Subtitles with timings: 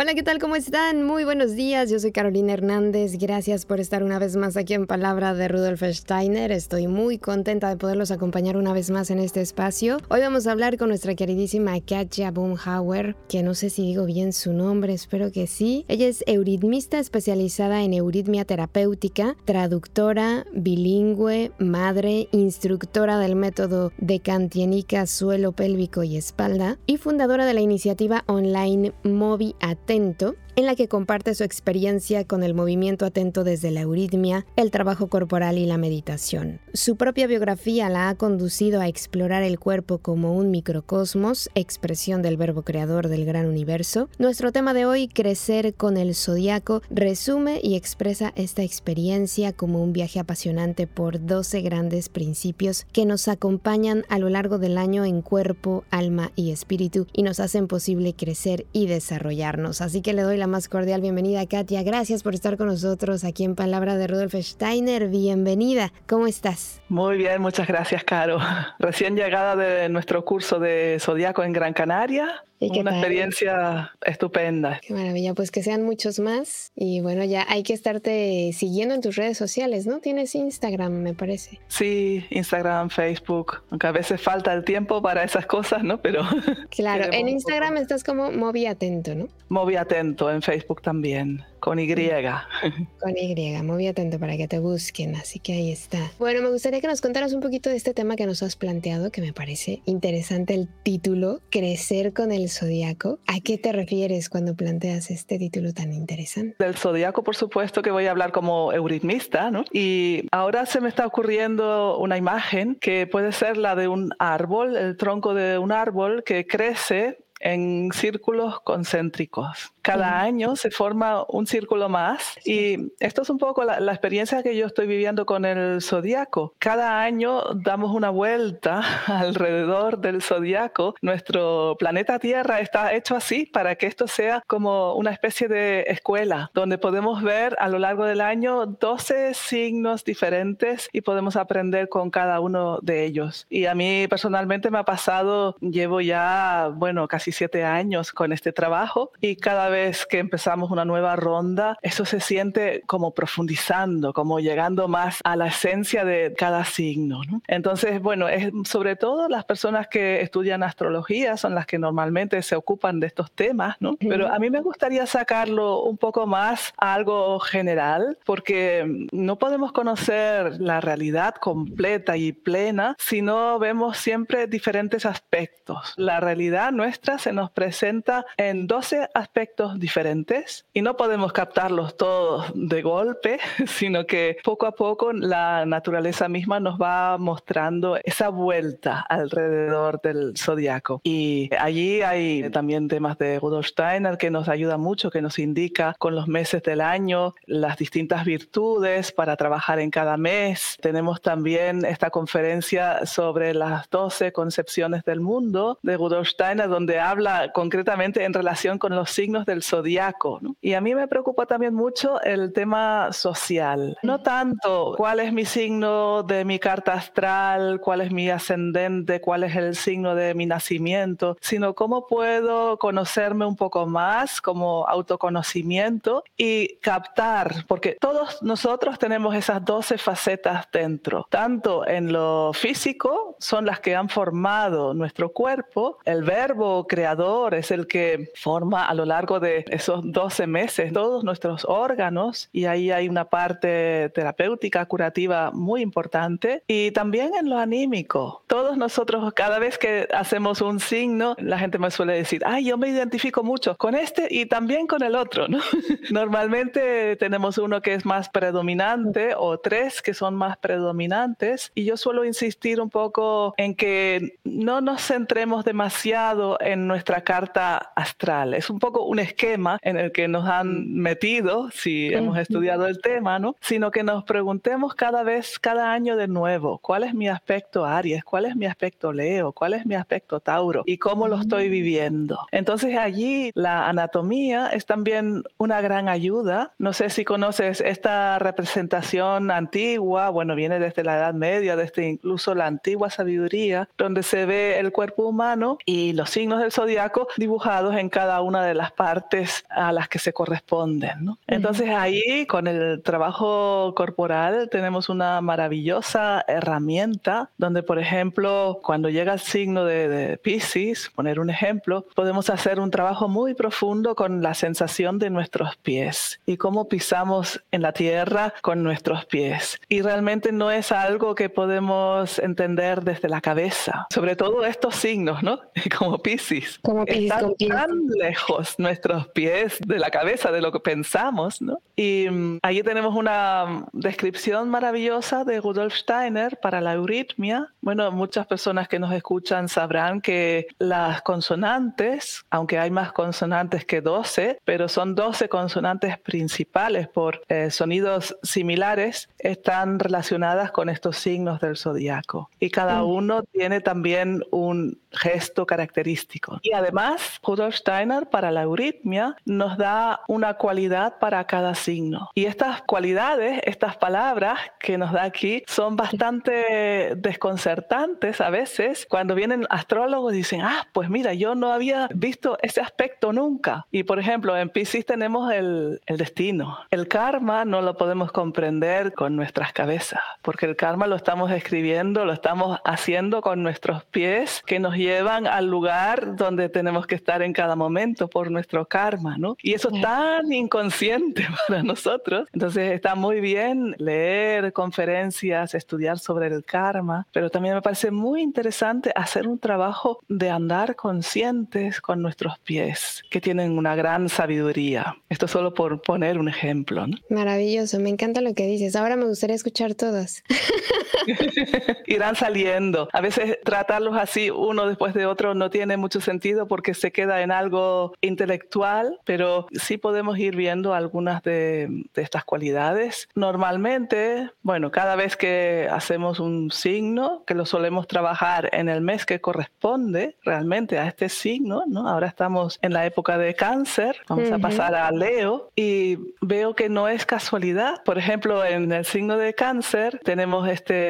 [0.00, 0.38] Hola, ¿qué tal?
[0.38, 1.02] ¿Cómo están?
[1.02, 1.90] Muy buenos días.
[1.90, 3.18] Yo soy Carolina Hernández.
[3.18, 6.52] Gracias por estar una vez más aquí en Palabra de Rudolf Steiner.
[6.52, 9.96] Estoy muy contenta de poderlos acompañar una vez más en este espacio.
[10.08, 14.32] Hoy vamos a hablar con nuestra queridísima Katja Boomhauer, que no sé si digo bien
[14.32, 15.84] su nombre, espero que sí.
[15.88, 25.06] Ella es euritmista especializada en euritmia terapéutica, traductora, bilingüe, madre, instructora del método de Cantienica
[25.06, 29.56] suelo pélvico y espalda y fundadora de la iniciativa online Movi
[29.88, 34.72] atento en la que comparte su experiencia con el movimiento atento desde la euritmia, el
[34.72, 36.58] trabajo corporal y la meditación.
[36.74, 42.36] Su propia biografía la ha conducido a explorar el cuerpo como un microcosmos, expresión del
[42.36, 44.08] verbo creador del gran universo.
[44.18, 49.92] Nuestro tema de hoy, Crecer con el zodiaco, resume y expresa esta experiencia como un
[49.92, 55.22] viaje apasionante por 12 grandes principios que nos acompañan a lo largo del año en
[55.22, 59.82] cuerpo, alma y espíritu y nos hacen posible crecer y desarrollarnos.
[59.82, 61.82] Así que le doy la más cordial bienvenida, Katia.
[61.82, 65.08] Gracias por estar con nosotros aquí en Palabra de Rudolf Steiner.
[65.08, 65.92] Bienvenida.
[66.08, 66.80] ¿Cómo estás?
[66.88, 68.38] Muy bien, muchas gracias, Caro.
[68.78, 72.44] Recién llegada de nuestro curso de Zodíaco en Gran Canaria.
[72.60, 74.80] Una experiencia estupenda.
[74.82, 76.72] Qué maravilla, pues que sean muchos más.
[76.74, 80.00] Y bueno, ya hay que estarte siguiendo en tus redes sociales, ¿no?
[80.00, 81.60] Tienes Instagram, me parece.
[81.68, 86.00] Sí, Instagram, Facebook, aunque a veces falta el tiempo para esas cosas, ¿no?
[86.00, 86.22] Pero...
[86.70, 89.28] Claro, en Instagram estás como Movi Atento, ¿no?
[89.48, 91.44] Movi Atento, en Facebook también.
[91.60, 91.88] Con Y.
[93.00, 95.98] Con Y, muy atento para que te busquen, así que ahí está.
[96.18, 99.10] Bueno, me gustaría que nos contaras un poquito de este tema que nos has planteado,
[99.10, 103.18] que me parece interesante el título, Crecer con el Zodíaco.
[103.26, 106.56] ¿A qué te refieres cuando planteas este título tan interesante?
[106.58, 109.64] Del Zodíaco, por supuesto, que voy a hablar como euritmista, ¿no?
[109.72, 114.76] Y ahora se me está ocurriendo una imagen que puede ser la de un árbol,
[114.76, 121.46] el tronco de un árbol que crece en círculos concéntricos cada año se forma un
[121.46, 125.80] círculo más y esto es un poco la, experiencia que yo estoy viviendo con el
[125.80, 126.52] zodiaco.
[126.58, 130.94] Cada año damos una vuelta alrededor del zodiaco.
[131.00, 136.50] Nuestro planeta Tierra está hecho así para que esto sea como una especie de escuela
[136.52, 142.10] donde podemos ver a lo largo del año 12 signos diferentes y podemos aprender con
[142.10, 143.46] cada uno de ellos.
[143.48, 148.52] Y a mí personalmente me ha pasado, llevo ya, bueno, casi siete años con este
[148.52, 154.40] trabajo y cada vez que empezamos una nueva ronda, eso se siente como profundizando, como
[154.40, 157.20] llegando más a la esencia de cada signo.
[157.46, 162.56] Entonces, bueno, es, sobre todo las personas que estudian astrología son las que normalmente se
[162.56, 163.96] ocupan de estos temas, ¿no?
[163.98, 169.72] Pero a mí me gustaría sacarlo un poco más a algo general, porque no podemos
[169.72, 175.94] conocer la realidad completa y plena si no vemos siempre diferentes aspectos.
[175.96, 182.46] La realidad nuestra se nos presenta en 12 aspectos diferentes y no podemos captarlos todos
[182.54, 189.00] de golpe, sino que poco a poco la naturaleza misma nos va mostrando esa vuelta
[189.08, 191.00] alrededor del zodiaco.
[191.04, 195.94] Y allí hay también temas de Rudolf Steiner que nos ayuda mucho, que nos indica
[195.98, 200.76] con los meses del año las distintas virtudes para trabajar en cada mes.
[200.80, 207.52] Tenemos también esta conferencia sobre las 12 concepciones del mundo de Rudolf Steiner, donde habla
[207.52, 210.40] concretamente en relación con los signos del zodiaco.
[210.60, 213.96] Y a mí me preocupa también mucho el tema social.
[214.02, 219.44] No tanto cuál es mi signo de mi carta astral, cuál es mi ascendente, cuál
[219.44, 226.24] es el signo de mi nacimiento, sino cómo puedo conocerme un poco más como autoconocimiento
[226.36, 233.66] y captar, porque todos nosotros tenemos esas 12 facetas dentro, tanto en lo físico, son
[233.66, 239.04] las que han formado nuestro cuerpo, el verbo creador es el que forma a lo
[239.04, 245.52] largo de esos 12 meses todos nuestros órganos y ahí hay una parte terapéutica, curativa
[245.52, 248.42] muy importante y también en lo anímico.
[248.48, 252.76] Todos nosotros, cada vez que hacemos un signo, la gente me suele decir, ay, yo
[252.76, 255.60] me identifico mucho con este y también con el otro, ¿no?
[256.10, 261.96] Normalmente tenemos uno que es más predominante o tres que son más predominantes y yo
[261.96, 268.54] suelo insistir un poco en que no nos centremos demasiado en nuestra carta astral.
[268.54, 273.00] Es un poco un esquema en el que nos han metido, si hemos estudiado el
[273.00, 273.56] tema, ¿no?
[273.60, 278.24] Sino que nos preguntemos cada vez, cada año de nuevo, ¿cuál es mi aspecto Aries?
[278.24, 279.52] ¿Cuál es mi aspecto Leo?
[279.52, 280.82] ¿Cuál es mi aspecto Tauro?
[280.86, 282.38] ¿Y cómo lo estoy viviendo?
[282.50, 286.72] Entonces allí la anatomía es también una gran ayuda.
[286.78, 292.54] No sé si conoces esta representación antigua, bueno, viene desde la Edad Media, desde incluso
[292.54, 297.96] la antigua sabiduría, donde se ve el cuerpo humano y los signos del zodiaco dibujados
[297.96, 301.24] en cada una de las partes a las que se corresponden.
[301.24, 301.38] ¿no?
[301.48, 309.32] Entonces ahí con el trabajo corporal tenemos una maravillosa herramienta donde, por ejemplo, cuando llega
[309.32, 314.40] el signo de, de Pisces, poner un ejemplo, podemos hacer un trabajo muy profundo con
[314.40, 319.80] la sensación de nuestros pies y cómo pisamos en la tierra con nuestros pies.
[319.88, 324.06] Y realmente no es algo que podemos entender desde la cabeza.
[324.10, 325.60] Sobre todo estos signos, ¿no?
[325.98, 326.57] Como Pisces.
[326.82, 331.80] Como Están tan lejos nuestros pies de la cabeza, de lo que pensamos, ¿no?
[331.96, 337.72] Y um, allí tenemos una descripción maravillosa de Rudolf Steiner para la euritmia.
[337.80, 344.00] Bueno, muchas personas que nos escuchan sabrán que las consonantes, aunque hay más consonantes que
[344.00, 351.60] 12, pero son 12 consonantes principales por eh, sonidos similares, están relacionadas con estos signos
[351.60, 352.50] del zodiaco.
[352.60, 353.06] Y cada mm.
[353.06, 356.58] uno tiene también un gesto característico.
[356.62, 362.30] Y además, Rudolf Steiner para la euritmia nos da una cualidad para cada signo.
[362.34, 369.06] Y estas cualidades, estas palabras que nos da aquí, son bastante desconcertantes a veces.
[369.08, 373.86] Cuando vienen astrólogos dicen, ah, pues mira, yo no había visto ese aspecto nunca.
[373.90, 376.78] Y por ejemplo, en Pisces tenemos el, el destino.
[376.90, 382.24] El karma no lo podemos comprender con nuestras cabezas, porque el karma lo estamos escribiendo,
[382.24, 387.42] lo estamos haciendo con nuestros pies que nos llevan al lugar donde tenemos que estar
[387.42, 389.56] en cada momento por nuestro karma, ¿no?
[389.62, 392.48] Y eso es tan inconsciente para nosotros.
[392.52, 398.42] Entonces está muy bien leer conferencias, estudiar sobre el karma, pero también me parece muy
[398.42, 405.16] interesante hacer un trabajo de andar conscientes con nuestros pies, que tienen una gran sabiduría.
[405.28, 407.06] Esto solo por poner un ejemplo.
[407.06, 407.16] ¿no?
[407.30, 408.96] Maravilloso, me encanta lo que dices.
[408.96, 410.42] Ahora me gustaría escuchar todas.
[412.06, 413.08] Irán saliendo.
[413.12, 417.42] A veces tratarlos así uno después de otro no tiene mucho sentido porque se queda
[417.42, 423.28] en algo intelectual, pero sí podemos ir viendo algunas de, estas cualidades.
[423.34, 429.24] Normalmente, bueno, cada vez que hacemos un signo, que lo solemos trabajar en el mes
[429.24, 432.08] que corresponde realmente a este signo, ¿no?
[432.08, 436.88] Ahora estamos en la época de cáncer, vamos a pasar a Leo y veo que
[436.88, 438.02] no es casualidad.
[438.04, 441.07] Por ejemplo, en el signo de cáncer tenemos este,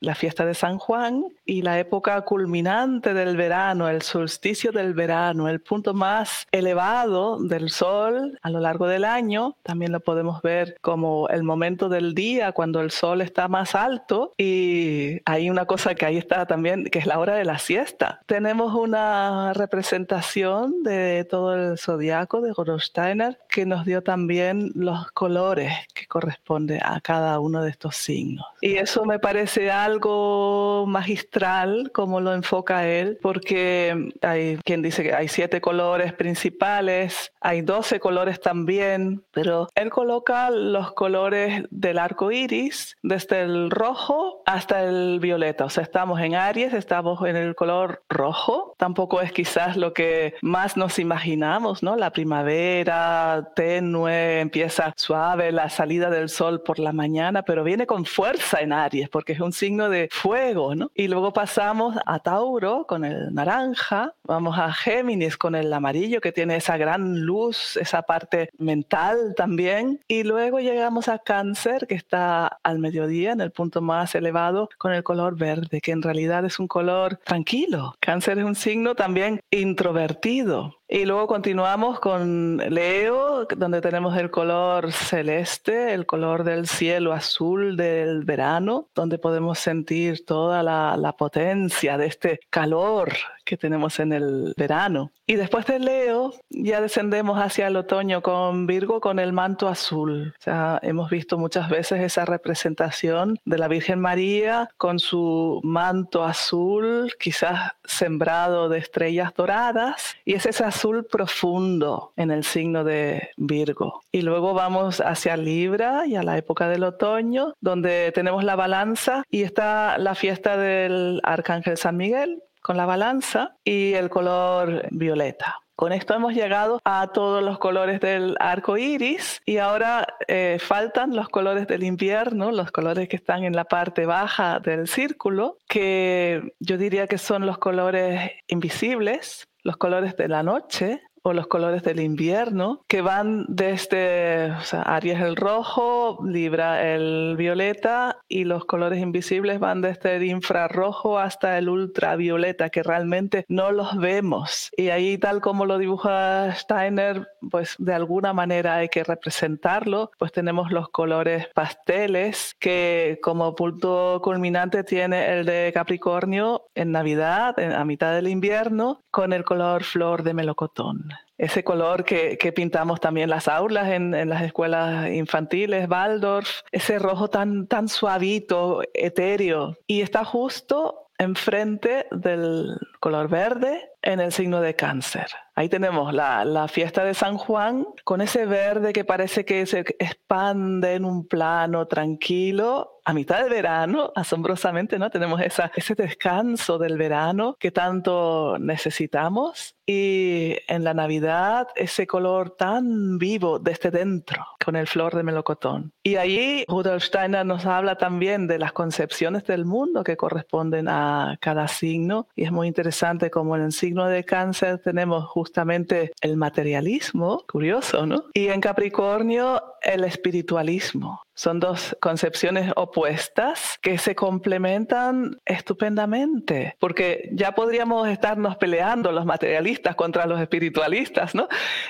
[0.00, 5.48] la fiesta de San Juan y la época culminante del verano, el solsticio del verano,
[5.48, 9.56] el punto más elevado del sol a lo largo del año.
[9.62, 14.32] También lo podemos ver como el momento del día cuando el sol está más alto
[14.38, 18.20] y hay una cosa que ahí está también, que es la hora de la siesta.
[18.26, 25.72] Tenemos una representación de todo el zodiaco de Steiner que nos dio también los colores
[25.94, 28.46] que corresponden a cada uno de estos signos.
[28.60, 29.31] Y eso me parece
[29.72, 37.32] algo magistral como lo enfoca él, porque hay quien dice que hay siete colores principales,
[37.40, 44.42] hay doce colores también, pero él coloca los colores del arco iris desde el rojo
[44.46, 45.64] hasta el violeta.
[45.64, 48.74] O sea, estamos en Aries, estamos en el color rojo.
[48.78, 51.96] Tampoco es quizás lo que más nos imaginamos, ¿no?
[51.96, 58.04] La primavera tenue, empieza suave la salida del sol por la mañana, pero viene con
[58.04, 60.90] fuerza en Aries porque es un signo de fuego, ¿no?
[60.94, 66.32] Y luego pasamos a Tauro con el naranja, vamos a Géminis con el amarillo que
[66.32, 72.46] tiene esa gran luz, esa parte mental también, y luego llegamos a Cáncer que está
[72.62, 76.58] al mediodía en el punto más elevado con el color verde, que en realidad es
[76.58, 77.94] un color tranquilo.
[78.00, 84.92] Cáncer es un signo también introvertido, y luego continuamos con Leo, donde tenemos el color
[84.92, 92.06] celeste, el color del cielo azul del verano, donde podemos sentir toda la, potencia de
[92.06, 93.10] este calor
[93.44, 95.10] que tenemos en el verano.
[95.26, 100.34] Y después de Leo ya descendemos hacia el otoño con Virgo con el manto azul.
[100.46, 107.12] O hemos visto muchas veces esa representación de la Virgen María con su manto azul,
[107.18, 114.02] quizás sembrado de estrellas doradas, y es ese azul profundo en el signo de Virgo.
[114.10, 119.24] Y luego vamos hacia Libra y a la época del otoño, donde tenemos la balanza
[119.30, 125.62] y está la fiesta del Arcángel San Miguel, con la balanza y el color violeta.
[125.74, 131.16] Con esto hemos llegado a todos los colores del arco iris y ahora eh, faltan
[131.16, 136.52] los colores del invierno, los colores que están en la parte baja del círculo, que
[136.60, 141.82] yo diría que son los colores invisibles, los colores de la noche, o los colores
[141.82, 148.64] del invierno, que van desde o sea, Aries el rojo, Libra el violeta y los
[148.64, 154.70] colores invisibles van desde el infrarrojo hasta el ultravioleta, que realmente no los vemos.
[154.76, 160.32] Y ahí, tal como lo dibuja Steiner, pues de alguna manera hay que representarlo, pues
[160.32, 167.84] tenemos los colores pasteles, que como punto culminante tiene el de Capricornio en Navidad, a
[167.84, 171.11] mitad del invierno, con el color flor de melocotón
[171.42, 177.28] ese color que, pintamos también las aulas en, en, las escuelas infantiles, Waldorf, ese rojo
[177.28, 184.74] tan, tan suavito, etéreo, y está justo enfrente del color verde en el signo de
[184.74, 185.28] cáncer.
[185.54, 189.80] Ahí tenemos la, la, fiesta de San Juan con ese verde que parece que se
[189.80, 192.88] expande en un plano tranquilo.
[193.04, 195.10] A mitad de verano, asombrosamente, ¿no?
[195.10, 199.74] Tenemos esa, ese descanso del verano que tanto necesitamos.
[199.84, 205.92] Y en la Navidad, ese color tan vivo desde dentro, con el flor de melocotón.
[206.04, 211.36] Y ahí Rudolf Steiner nos habla también de las concepciones del mundo que corresponden a
[211.40, 212.28] cada signo.
[212.36, 218.06] Y es muy interesante como en el signo de cáncer tenemos justamente el materialismo, curioso,
[218.06, 218.24] ¿no?
[218.34, 221.22] Y en Capricornio el espiritualismo.
[221.42, 229.96] Son dos concepciones opuestas que se complementan estupendamente, porque ya podríamos estarnos peleando los materialistas
[229.96, 231.48] contra los espiritualistas, ¿no?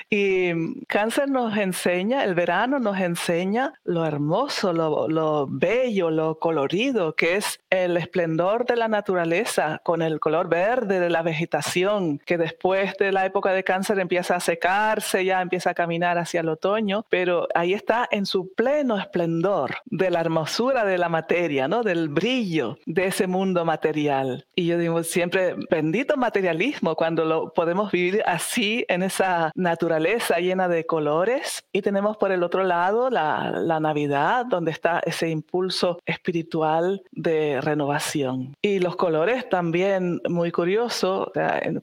[0.09, 7.13] Y cáncer nos enseña, el verano nos enseña lo hermoso, lo, lo bello, lo colorido
[7.13, 12.39] que es el esplendor de la naturaleza con el color verde de la vegetación, que
[12.39, 16.49] después de la época de cáncer empieza a secarse, ya empieza a caminar hacia el
[16.49, 19.42] otoño, pero ahí está en su pleno esplendor
[19.85, 21.83] de la hermosura de la materia, ¿no?
[21.83, 24.45] Del brillo de ese mundo material.
[24.55, 30.67] Y yo digo siempre, bendito materialismo cuando lo podemos vivir así en esa naturaleza llena
[30.67, 31.63] de colores.
[31.73, 37.59] Y tenemos por el otro lado la, la Navidad, donde está ese impulso espiritual de
[37.61, 38.55] renovación.
[38.61, 41.31] Y los colores también muy curioso,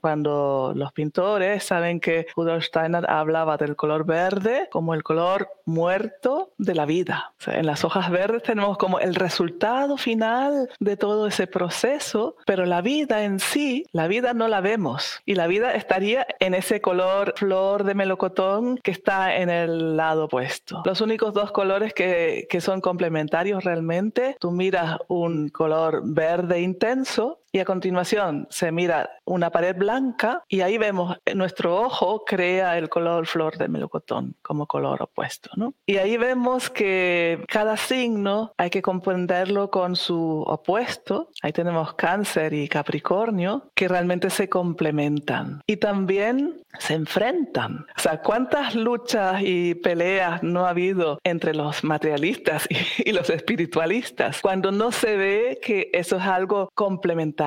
[0.00, 6.52] cuando los pintores saben que Rudolf Steiner hablaba del color verde como el color muerto
[6.58, 7.32] de la vida.
[7.46, 12.80] En las hojas verdes tenemos como el resultado final de todo ese proceso, pero la
[12.80, 17.34] vida en sí, la vida no la vemos y la vida estaría en ese color
[17.36, 20.82] flor de melocotón que está en el lado opuesto.
[20.84, 27.40] Los únicos dos colores que, que son complementarios realmente, tú miras un color verde intenso
[27.52, 32.88] y a continuación se mira una pared blanca y ahí vemos nuestro ojo crea el
[32.88, 35.50] color flor de melocotón como color opuesto.
[35.56, 35.74] ¿no?
[35.86, 41.30] Y ahí vemos que cada signo hay que comprenderlo con su opuesto.
[41.42, 47.86] Ahí tenemos cáncer y capricornio que realmente se complementan y también se enfrentan.
[47.96, 52.76] O sea, ¿cuántas luchas y peleas no ha habido entre los materialistas y,
[53.08, 57.39] y los espiritualistas cuando no se ve que eso es algo complementario?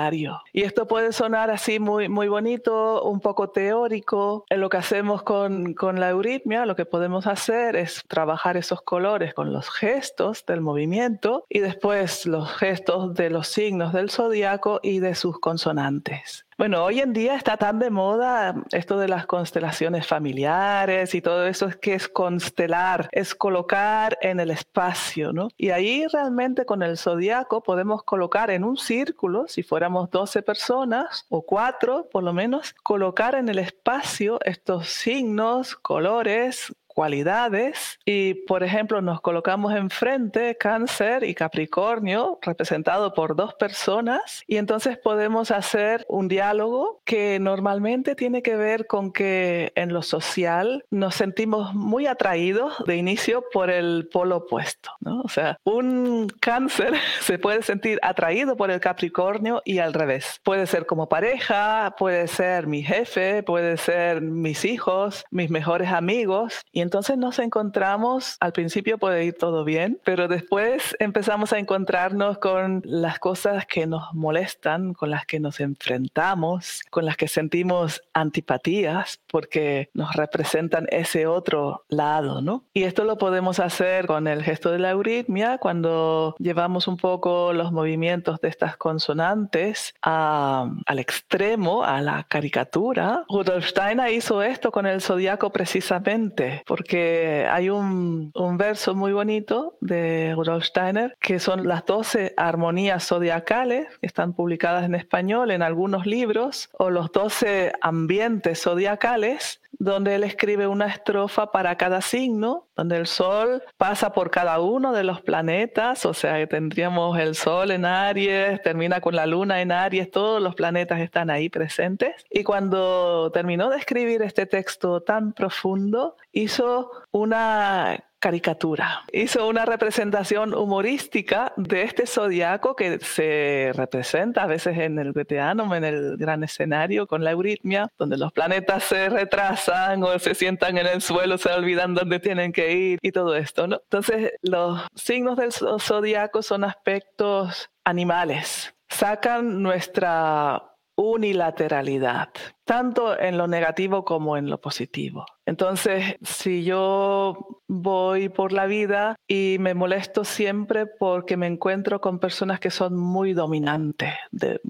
[0.53, 4.45] Y esto puede sonar así muy, muy bonito, un poco teórico.
[4.49, 8.81] En lo que hacemos con, con la euritmia, lo que podemos hacer es trabajar esos
[8.81, 14.79] colores con los gestos del movimiento y después los gestos de los signos del zodiaco
[14.81, 16.45] y de sus consonantes.
[16.57, 21.47] Bueno, hoy en día está tan de moda esto de las constelaciones familiares y todo
[21.47, 25.47] eso es que es constelar, es colocar en el espacio, ¿no?
[25.57, 31.25] Y ahí realmente con el zodiaco podemos colocar en un círculo, si fuéramos 12 personas
[31.29, 38.63] o 4 por lo menos, colocar en el espacio estos signos, colores, cualidades y, por
[38.63, 46.05] ejemplo, nos colocamos enfrente cáncer y capricornio representado por dos personas y entonces podemos hacer
[46.07, 52.07] un diálogo que normalmente tiene que ver con que en lo social nos sentimos muy
[52.07, 55.21] atraídos de inicio por el polo opuesto, ¿no?
[55.21, 60.39] O sea, un cáncer se puede sentir atraído por el capricornio y al revés.
[60.43, 66.61] Puede ser como pareja, puede ser mi jefe, puede ser mis hijos, mis mejores amigos
[66.71, 72.37] y entonces nos encontramos, al principio puede ir todo bien, pero después empezamos a encontrarnos
[72.37, 78.03] con las cosas que nos molestan, con las que nos enfrentamos, con las que sentimos
[78.13, 82.65] antipatías, porque nos representan ese otro lado, ¿no?
[82.73, 87.53] Y esto lo podemos hacer con el gesto de la euritmia cuando llevamos un poco
[87.53, 93.23] los movimientos de estas consonantes al extremo, a la caricatura.
[93.29, 100.33] Rudolf Steiner hizo esto con el zodiaco precisamente, porque hay un, verso muy bonito de
[100.35, 106.07] Rudolf Steiner que son las 12 armonías zodiacales que están publicadas en español en algunos
[106.07, 112.97] libros, o los 12 ambientes zodiacales donde él escribe una estrofa para cada signo, donde
[112.97, 117.71] el Sol pasa por cada uno de los planetas, o sea, que tendríamos el Sol
[117.71, 122.13] en Aries, termina con la Luna en Aries, todos los planetas están ahí presentes.
[122.29, 129.03] Y cuando terminó de escribir este texto tan profundo, hizo una caricatura.
[129.11, 135.73] Hizo una representación humorística de este zodiaco que se representa a veces en el Goetheanum,
[135.73, 140.77] en el gran escenario con la euritmia, donde los planetas se retrasan o se sientan
[140.77, 143.65] en el suelo, se olvidan dónde tienen que ir y todo esto.
[143.65, 148.73] Entonces, los signos del zodiaco son aspectos animales.
[148.87, 150.63] Sacan nuestra
[150.95, 152.29] unilateralidad,
[152.63, 155.25] tanto en lo negativo como en lo positivo.
[155.45, 162.19] Entonces, si yo voy por la vida y me molesto siempre porque me encuentro con
[162.19, 164.13] personas que son muy dominantes,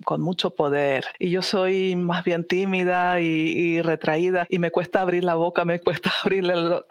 [0.05, 5.23] con mucho poder, y yo soy más bien tímida y, retraída y me cuesta abrir
[5.23, 6.45] la boca, me cuesta abrir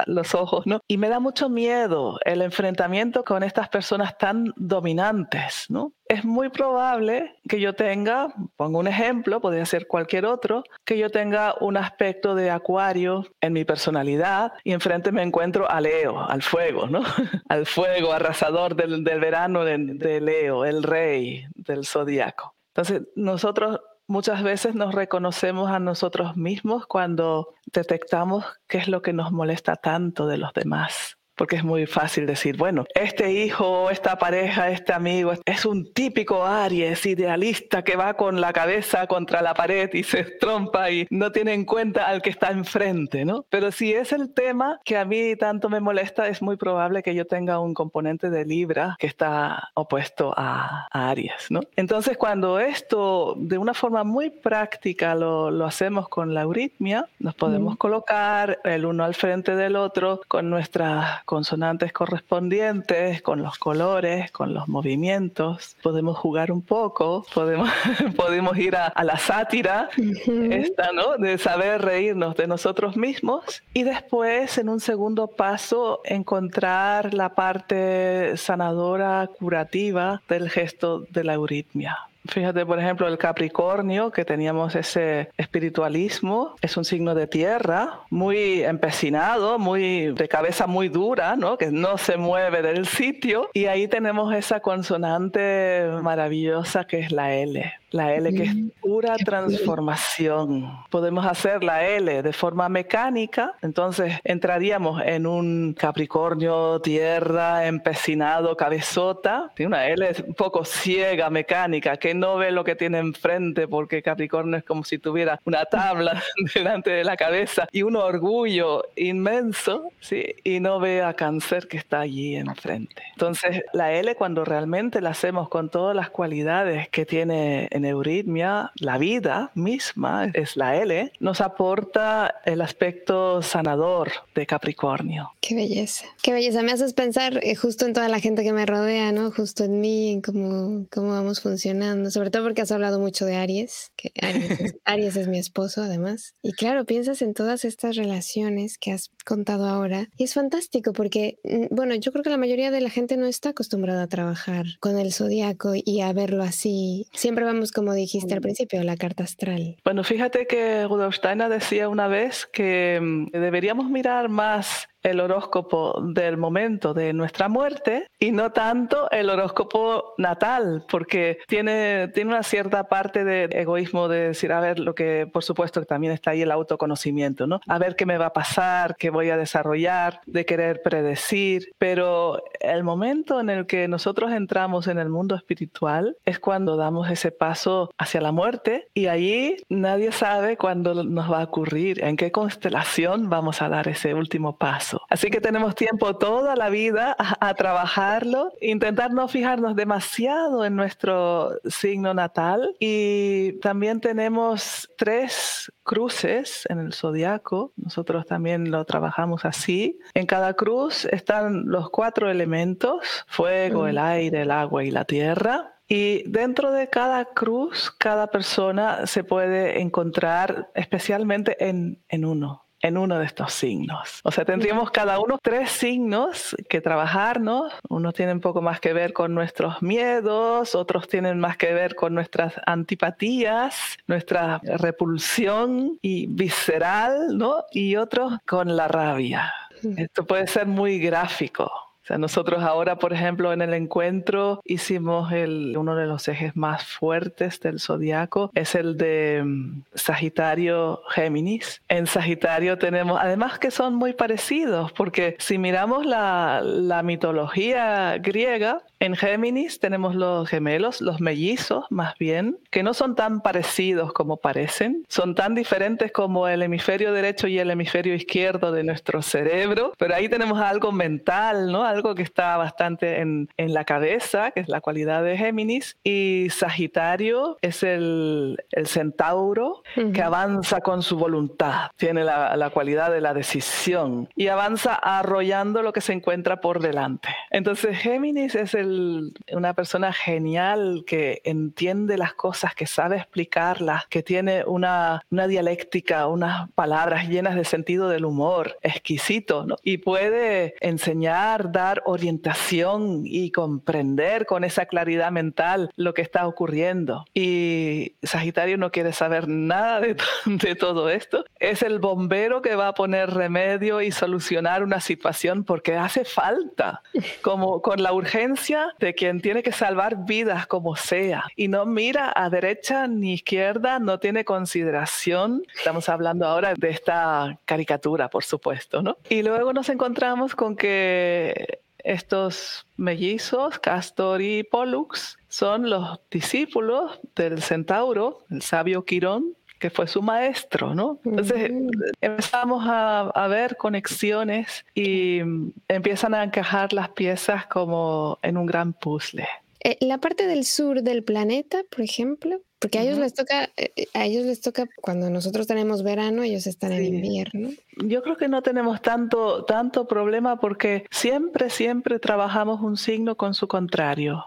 [0.06, 0.80] los ojos, ¿no?
[0.86, 5.92] Y me da mucho miedo el enfrentamiento con estas personas tan dominantes, ¿no?
[6.06, 11.08] Es muy probable que yo tenga, pongo un ejemplo, podría ser cualquier otro, que yo
[11.08, 16.42] tenga un aspecto de acuario en mi personalidad y enfrente me encuentro a Leo, al
[16.42, 17.02] fuego, ¿no?
[17.48, 22.54] al fuego arrasador del, verano de, de Leo, el rey del zodiaco.
[22.74, 29.14] Entonces, nosotros muchas veces nos reconocemos a nosotros mismos cuando detectamos qué es lo que
[29.14, 34.16] nos molesta tanto de los demás porque es muy fácil decir, bueno, este hijo, esta
[34.16, 39.54] pareja, este amigo es un típico Aries idealista que va con la cabeza contra la
[39.54, 43.44] pared y se trompa y no tiene en cuenta al que está enfrente, ¿no?
[43.48, 47.14] Pero si es el tema que a mí tanto me molesta, es muy probable que
[47.14, 51.60] yo tenga un componente de Libra que está opuesto a, Aries, ¿no?
[51.76, 57.34] Entonces, cuando esto de una forma muy práctica lo, lo hacemos con la euritmia, nos
[57.34, 64.30] podemos colocar el uno al frente del otro con nuestra consonantes correspondientes, con los colores,
[64.32, 65.78] con los movimientos.
[65.82, 67.70] Podemos jugar un poco, podemos,
[68.16, 71.16] podemos ir a, la sátira, esta, ¿no?
[71.16, 78.36] De saber reírnos de nosotros mismos y después, en un segundo paso, encontrar la parte
[78.36, 81.96] sanadora, curativa del gesto de la euritmia.
[82.24, 88.62] Fíjate, por ejemplo, el Capricornio, que teníamos ese espiritualismo, es un signo de tierra, muy
[88.62, 91.58] empecinado, muy de cabeza muy dura, ¿no?
[91.58, 93.50] Que no se mueve del sitio.
[93.54, 99.16] Y ahí tenemos esa consonante maravillosa que es la L la L que es pura
[99.16, 100.70] transformación.
[100.90, 109.52] Podemos hacer la L de forma mecánica, entonces entraríamos en un Capricornio, tierra, empecinado, cabezota.
[109.54, 114.02] Tiene una L un poco ciega, mecánica, que no ve lo que tiene enfrente porque
[114.02, 116.22] Capricornio es como si tuviera una tabla
[116.54, 120.34] delante de la cabeza y un orgullo inmenso, ¿sí?
[120.44, 123.02] Y no ve a Cáncer que está allí enfrente.
[123.12, 128.72] Entonces, la L cuando realmente la hacemos con todas las cualidades que tiene en euritmia,
[128.76, 135.32] la vida misma, es la L, nos aporta el aspecto sanador de Capricornio.
[135.40, 136.62] Qué belleza, qué belleza.
[136.62, 139.30] Me haces pensar eh, justo en toda la gente que me rodea, ¿no?
[139.30, 143.36] Justo en mí, en cómo, cómo vamos funcionando, sobre todo porque has hablado mucho de
[143.36, 146.34] Aries, que Aries es, Aries es mi esposo además.
[146.42, 151.38] Y claro, piensas en todas estas relaciones que has contado ahora y es fantástico porque,
[151.44, 154.66] mm, bueno, yo creo que la mayoría de la gente no está acostumbrada a trabajar
[154.80, 157.06] con el zodiaco y a verlo así.
[157.12, 159.76] Siempre vamos como dijiste al principio, la carta astral.
[159.84, 166.00] Bueno, fíjate que Rudolf Steiner decía una vez que mm, deberíamos mirar más el horóscopo
[166.02, 172.42] del momento de nuestra muerte y no tanto el horóscopo natal, porque tiene, tiene una
[172.42, 176.32] cierta parte de egoísmo de decir, a ver, lo que por supuesto que también está
[176.32, 177.60] ahí el autoconocimiento, ¿no?
[177.66, 182.42] A ver qué me va a pasar, qué voy a desarrollar, de querer predecir, pero
[182.60, 187.32] el momento en el que nosotros entramos en el mundo espiritual es cuando damos ese
[187.32, 192.30] paso hacia la muerte y allí nadie sabe cuándo nos va a ocurrir, en qué
[192.32, 194.91] constelación vamos a dar ese último paso.
[194.92, 195.02] Eso.
[195.08, 201.58] Así que tenemos tiempo toda la vida a, trabajarlo, intentar no fijarnos demasiado en nuestro
[201.68, 207.72] signo natal y también tenemos tres cruces en el zodiaco.
[207.76, 209.98] Nosotros también lo trabajamos así.
[210.14, 215.68] En cada cruz están los cuatro elementos, fuego, el aire, el agua y la tierra.
[215.88, 222.98] Y dentro de cada cruz, cada persona se puede encontrar especialmente en, en uno en
[222.98, 224.20] uno de estos signos.
[224.24, 227.72] O sea, tendríamos cada uno tres signos que trabajarnos.
[227.88, 232.14] Unos tienen poco más que ver con nuestros miedos, otros tienen más que ver con
[232.14, 237.64] nuestras antipatías, nuestra repulsión y visceral, ¿no?
[237.70, 239.52] Y otros con la rabia.
[239.96, 241.91] Esto puede ser muy gráfico.
[242.02, 246.56] O sea, nosotros ahora, por ejemplo, en el encuentro hicimos el, uno de los ejes
[246.56, 251.80] más fuertes del zodiaco, es el de mm, Sagitario Géminis.
[251.88, 258.82] En Sagitario tenemos, además que son muy parecidos, porque si miramos la, la mitología griega,
[258.98, 264.36] en Géminis tenemos los gemelos, los mellizos más bien, que no son tan parecidos como
[264.36, 269.92] parecen, son tan diferentes como el hemisferio derecho y el hemisferio izquierdo de nuestro cerebro,
[269.98, 271.84] pero ahí tenemos algo mental, ¿no?
[271.92, 276.48] Algo que está bastante en, en la cabeza, que es la cualidad de Géminis, y
[276.50, 279.82] Sagitario es el, el centauro
[280.14, 285.82] que avanza con su voluntad, tiene la, la cualidad de la decisión y avanza arrollando
[285.82, 287.28] lo que se encuentra por delante.
[287.50, 294.22] Entonces Géminis es el una persona genial que entiende las cosas, que sabe explicarlas, que
[294.22, 301.70] tiene una, una dialéctica, unas palabras llenas de sentido del humor, exquisito, y puede enseñar,
[301.70, 307.24] dar orientación y comprender con esa claridad mental lo que está ocurriendo.
[307.34, 310.16] Y Sagitario no quiere saber nada de,
[310.46, 311.44] de todo esto.
[311.58, 317.02] Es el bombero que va a poner remedio y solucionar una situación porque hace falta,
[317.42, 322.32] como con la urgencia de quien tiene que salvar vidas como sea y no mira
[322.34, 325.62] a derecha ni izquierda, no tiene consideración.
[325.74, 329.16] Estamos hablando ahora de esta caricatura, por supuesto, ¿no?
[329.28, 331.71] Y luego nos encontramos con que
[332.04, 340.06] estos mellizos, Castor y Pollux, son los discípulos del centauro, el sabio Quirón, que fue
[340.06, 341.18] su maestro, ¿no?
[341.24, 341.72] Entonces
[342.20, 345.40] empezamos a, ver conexiones y
[345.88, 349.46] empiezan a encajar las piezas como en un gran puzzle.
[349.82, 354.08] Eh, la parte del sur del planeta, por ejemplo, porque a ellos les toca, eh,
[354.12, 357.70] a ellos les toca cuando nosotros tenemos verano, ellos están en invierno.
[357.96, 363.54] Yo creo que no tenemos tanto, tanto problema porque siempre, siempre trabajamos un signo con
[363.54, 364.44] su contrario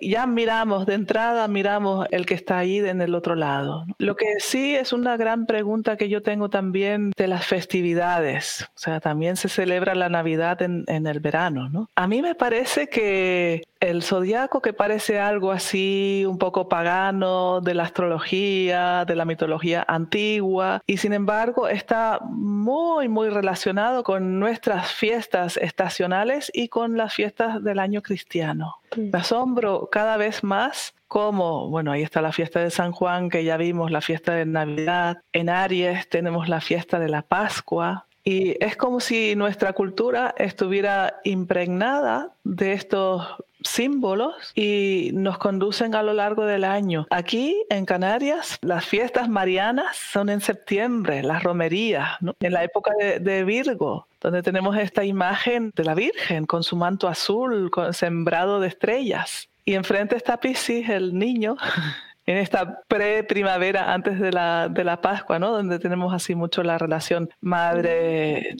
[0.00, 3.84] ya miramos de entrada, miramos el que está ahí en el otro lado.
[3.98, 8.68] Lo que sí es una gran pregunta que yo tengo también de las festividades.
[8.74, 11.88] O sea, también se celebra la Navidad en, en el verano, ¿no?
[11.94, 17.74] A mí me parece que el zodiaco, que parece algo así un poco pagano de
[17.74, 24.92] la astrología, de la mitología antigua, y sin embargo está muy, muy relacionado con nuestras
[24.92, 28.76] fiestas estacionales y con las fiestas del año cristiano.
[28.96, 33.44] Me asombro cada vez más como, bueno, ahí está la fiesta de San Juan que
[33.44, 38.56] ya vimos, la fiesta de Navidad, en Aries tenemos la fiesta de la Pascua, y
[38.64, 46.12] es como si nuestra cultura estuviera impregnada de estos símbolos y nos conducen a lo
[46.12, 47.06] largo del año.
[47.10, 53.44] Aquí en Canarias, las fiestas marianas son en septiembre, las romerías, en la época de,
[53.44, 59.48] Virgo, donde tenemos esta imagen de la Virgen con su manto azul, sembrado de estrellas.
[59.64, 61.56] Y enfrente está Piscis, el niño,
[62.26, 65.50] en esta pre-primavera antes de la, de la Pascua, ¿no?
[65.50, 68.54] Donde tenemos así mucho la relación madre-niño,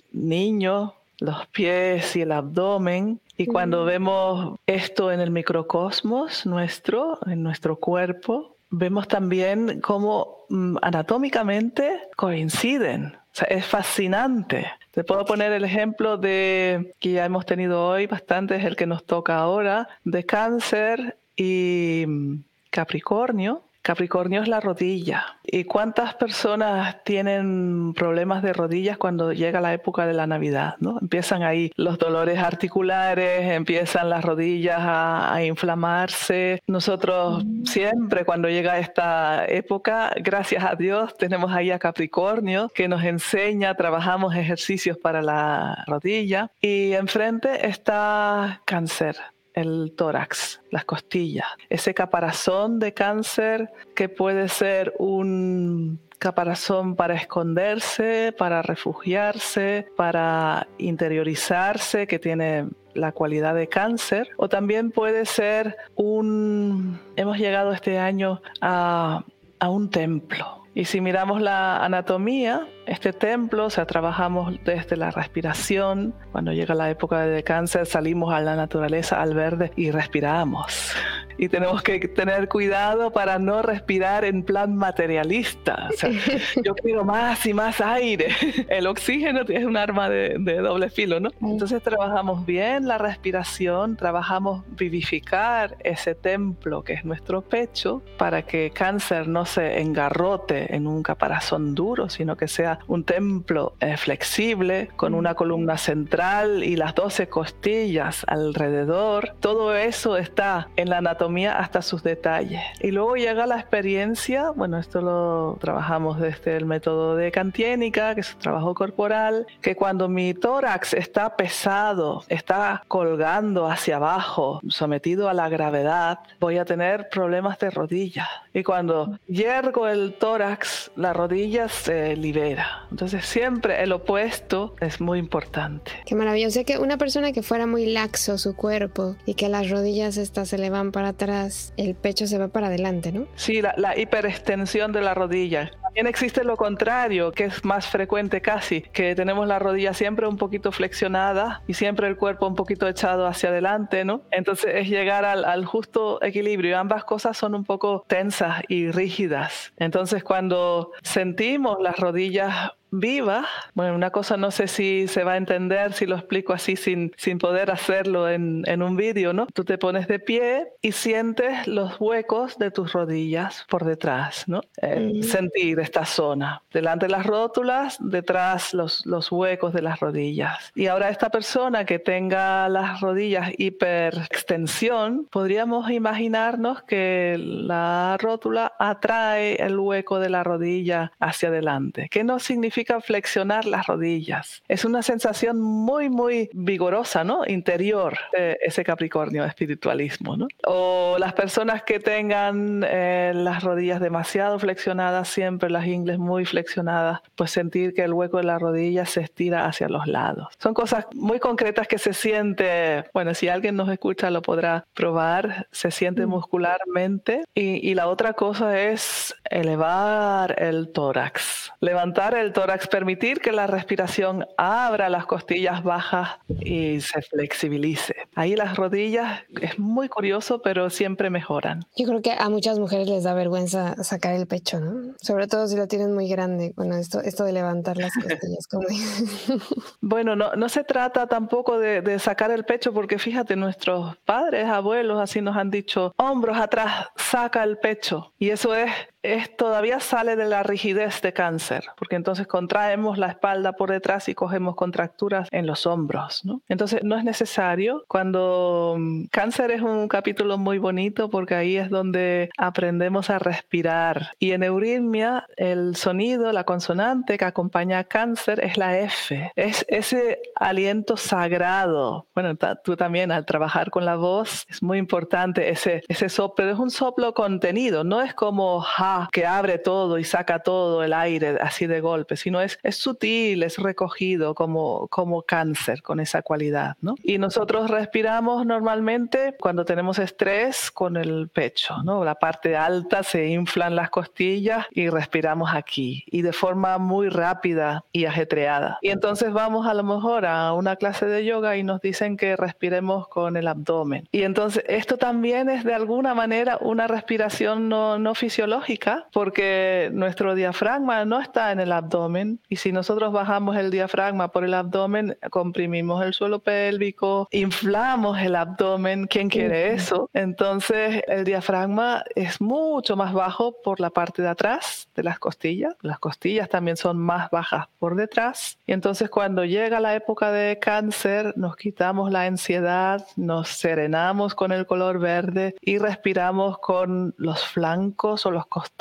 [1.18, 3.20] los pies y el abdomen.
[3.36, 10.76] Y cuando vemos esto en el microcosmos nuestro, en nuestro cuerpo, vemos también cómo mm,
[10.82, 13.16] anatómicamente coinciden.
[13.16, 14.70] O sea, es fascinante.
[14.92, 18.86] Te puedo poner el ejemplo de que ya hemos tenido hoy bastante, es el que
[18.86, 22.36] nos toca ahora, de cáncer y mm,
[22.70, 23.62] Capricornio.
[23.84, 25.36] Capricornio es la rodilla.
[25.44, 30.76] ¿Y cuántas personas tienen problemas de rodillas cuando llega la época de la Navidad?
[30.80, 30.98] ¿no?
[31.02, 36.62] Empiezan ahí los dolores articulares, empiezan las rodillas a, inflamarse.
[36.66, 43.04] Nosotros siempre cuando llega esta época, gracias a Dios, tenemos ahí a Capricornio que nos
[43.04, 46.50] enseña, trabajamos ejercicios para la rodilla.
[46.62, 49.16] Y enfrente está cáncer
[49.54, 58.34] el tórax, las costillas, ese caparazón de cáncer que puede ser un caparazón para esconderse,
[58.36, 67.00] para refugiarse, para interiorizarse, que tiene la cualidad de cáncer, o también puede ser un,
[67.16, 69.24] hemos llegado este año a,
[69.58, 70.62] a un templo.
[70.74, 76.14] Y si miramos la anatomía, este templo, o sea, trabajamos desde la respiración.
[76.32, 80.94] Cuando llega la época de cáncer, salimos a la naturaleza, al verde y respiramos.
[81.36, 85.88] Y tenemos que tener cuidado para no respirar en plan materialista.
[85.92, 86.10] O sea,
[86.64, 88.28] yo quiero más y más aire.
[88.68, 91.30] El oxígeno es un arma de, doble filo, ¿no?
[91.40, 98.70] Entonces trabajamos bien la respiración, trabajamos vivificar ese templo que es nuestro pecho para que
[98.70, 104.88] cáncer no se engarrote en un caparazón duro, sino que sea un templo eh, flexible
[104.96, 109.34] con una columna central y las 12 costillas alrededor.
[109.40, 112.62] Todo eso está en la anatomía hasta sus detalles.
[112.80, 118.20] Y luego llega la experiencia, bueno, esto lo trabajamos desde el método de cantiénica, que
[118.20, 125.28] es un trabajo corporal, que cuando mi tórax está pesado, está colgando hacia abajo, sometido
[125.28, 128.28] a la gravedad, voy a tener problemas de rodillas.
[128.52, 132.63] Y cuando yergo el tórax, la rodilla se libera.
[132.90, 135.90] Entonces siempre el opuesto es muy importante.
[136.06, 136.64] Qué maravilloso.
[136.64, 140.58] que una persona que fuera muy laxo su cuerpo y que las rodillas estas se
[140.58, 143.26] le van para atrás, el pecho se va para adelante, ¿no?
[143.36, 145.70] Sí, la, la hiperextensión de la rodilla.
[145.94, 150.38] También existe lo contrario, que es más frecuente casi, que tenemos la rodilla siempre un
[150.38, 154.22] poquito flexionada y siempre el cuerpo un poquito echado hacia adelante, ¿no?
[154.32, 156.80] Entonces es llegar al, al justo equilibrio.
[156.80, 159.72] Ambas cosas son un poco tensas y rígidas.
[159.76, 163.46] Entonces cuando sentimos las rodillas viva.
[163.74, 167.12] Bueno, una cosa no sé si se va a entender si lo explico así sin,
[167.16, 169.46] sin poder hacerlo en, en un vídeo, ¿no?
[169.46, 174.60] Tú te pones de pie y sientes los huecos de tus rodillas por detrás, ¿no?
[174.80, 176.62] Eh, sentir esta zona.
[176.72, 180.72] Delante las rótulas, detrás los, los huecos de las rodillas.
[180.74, 189.56] Y ahora esta persona que tenga las rodillas hiperextensión, podríamos imaginarnos que la rótula atrae
[189.56, 192.08] el hueco de la rodilla hacia adelante.
[192.10, 194.62] ¿Qué no significa flexionar las rodillas.
[194.68, 197.46] Es una sensación muy, muy vigorosa, ¿no?
[197.46, 200.48] Interior de ese Capricornio espiritualismo, ¿no?
[200.66, 207.20] O las personas que tengan eh, las rodillas demasiado flexionadas, siempre las ingles muy flexionadas,
[207.34, 210.48] pues sentir que el hueco de la rodilla se estira hacia los lados.
[210.58, 215.66] Son cosas muy concretas que se siente, bueno, si alguien nos escucha lo podrá probar,
[215.70, 216.30] se siente mm.
[216.30, 217.44] muscularmente.
[217.54, 223.66] Y, y la otra cosa es elevar el tórax, levantar el tórax permitir que la
[223.66, 228.14] respiración abra las costillas bajas y se flexibilice.
[228.34, 231.84] Ahí las rodillas es muy curioso, pero siempre mejoran.
[231.96, 235.14] Yo creo que a muchas mujeres les da vergüenza sacar el pecho, ¿no?
[235.20, 236.72] Sobre todo si lo tienen muy grande.
[236.76, 238.66] Bueno, esto, esto de levantar las costillas.
[238.66, 238.86] Como...
[240.00, 244.66] bueno, no, no se trata tampoco de, de sacar el pecho, porque fíjate, nuestros padres,
[244.66, 248.32] abuelos, así nos han dicho, hombros atrás, saca el pecho.
[248.38, 248.90] Y eso es
[249.24, 254.28] es, todavía sale de la rigidez de cáncer, porque entonces contraemos la espalda por detrás
[254.28, 256.44] y cogemos contracturas en los hombros.
[256.44, 256.60] ¿no?
[256.68, 258.04] Entonces no es necesario.
[258.06, 264.32] Cuando mm, cáncer es un capítulo muy bonito porque ahí es donde aprendemos a respirar.
[264.38, 269.52] Y en euritmia el sonido, la consonante que acompaña a cáncer es la F.
[269.56, 272.26] Es ese aliento sagrado.
[272.34, 276.70] Bueno, tú también al trabajar con la voz es muy importante ese, ese soplo.
[276.70, 281.12] Es un soplo contenido, no es como ja que abre todo y saca todo el
[281.12, 286.42] aire así de golpe, sino es, es sutil, es recogido como, como cáncer con esa
[286.42, 286.96] cualidad.
[287.00, 287.14] ¿no?
[287.22, 292.24] Y nosotros respiramos normalmente cuando tenemos estrés con el pecho, ¿no?
[292.24, 298.04] la parte alta se inflan las costillas y respiramos aquí y de forma muy rápida
[298.12, 298.98] y ajetreada.
[299.02, 302.56] Y entonces vamos a lo mejor a una clase de yoga y nos dicen que
[302.56, 304.28] respiremos con el abdomen.
[304.32, 310.54] Y entonces esto también es de alguna manera una respiración no, no fisiológica porque nuestro
[310.54, 312.60] diafragma no está en el abdomen.
[312.68, 318.56] Y si nosotros bajamos el diafragma por el abdomen, comprimimos el suelo pélvico, inflamos el
[318.56, 320.30] abdomen, ¿quién quiere eso?
[320.32, 325.94] Entonces el diafragma es mucho más bajo por la parte de atrás de las costillas,
[326.00, 328.78] las costillas también son más bajas por detrás.
[328.86, 334.72] Y entonces cuando llega la época de cáncer nos quitamos la ansiedad, nos serenamos con
[334.72, 338.93] el color verde y respiramos con los flancos o los costados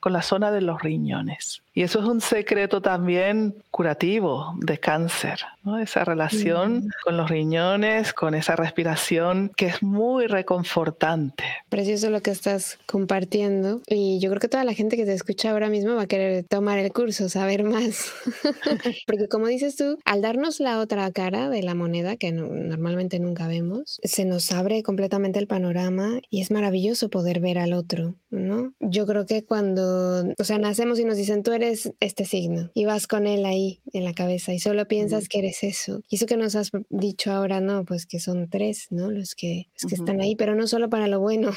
[0.00, 1.62] con la zona de los riñones.
[1.78, 5.78] Y eso es un secreto también curativo de cáncer, ¿no?
[5.78, 6.88] esa relación mm.
[7.04, 11.44] con los riñones, con esa respiración que es muy reconfortante.
[11.68, 15.52] Precioso lo que estás compartiendo y yo creo que toda la gente que te escucha
[15.52, 18.10] ahora mismo va a querer tomar el curso, saber más.
[19.06, 23.46] Porque como dices tú, al darnos la otra cara de la moneda, que normalmente nunca
[23.46, 28.72] vemos, se nos abre completamente el panorama y es maravilloso poder ver al otro, ¿no?
[28.80, 32.84] Yo creo que cuando, o sea, nacemos y nos dicen, tú eres este signo y
[32.84, 36.00] vas con él ahí en la cabeza y solo piensas que eres eso.
[36.08, 39.10] Y eso que nos has dicho ahora, no, pues que son tres, ¿no?
[39.10, 41.50] Los que, que están ahí, pero no solo para lo bueno.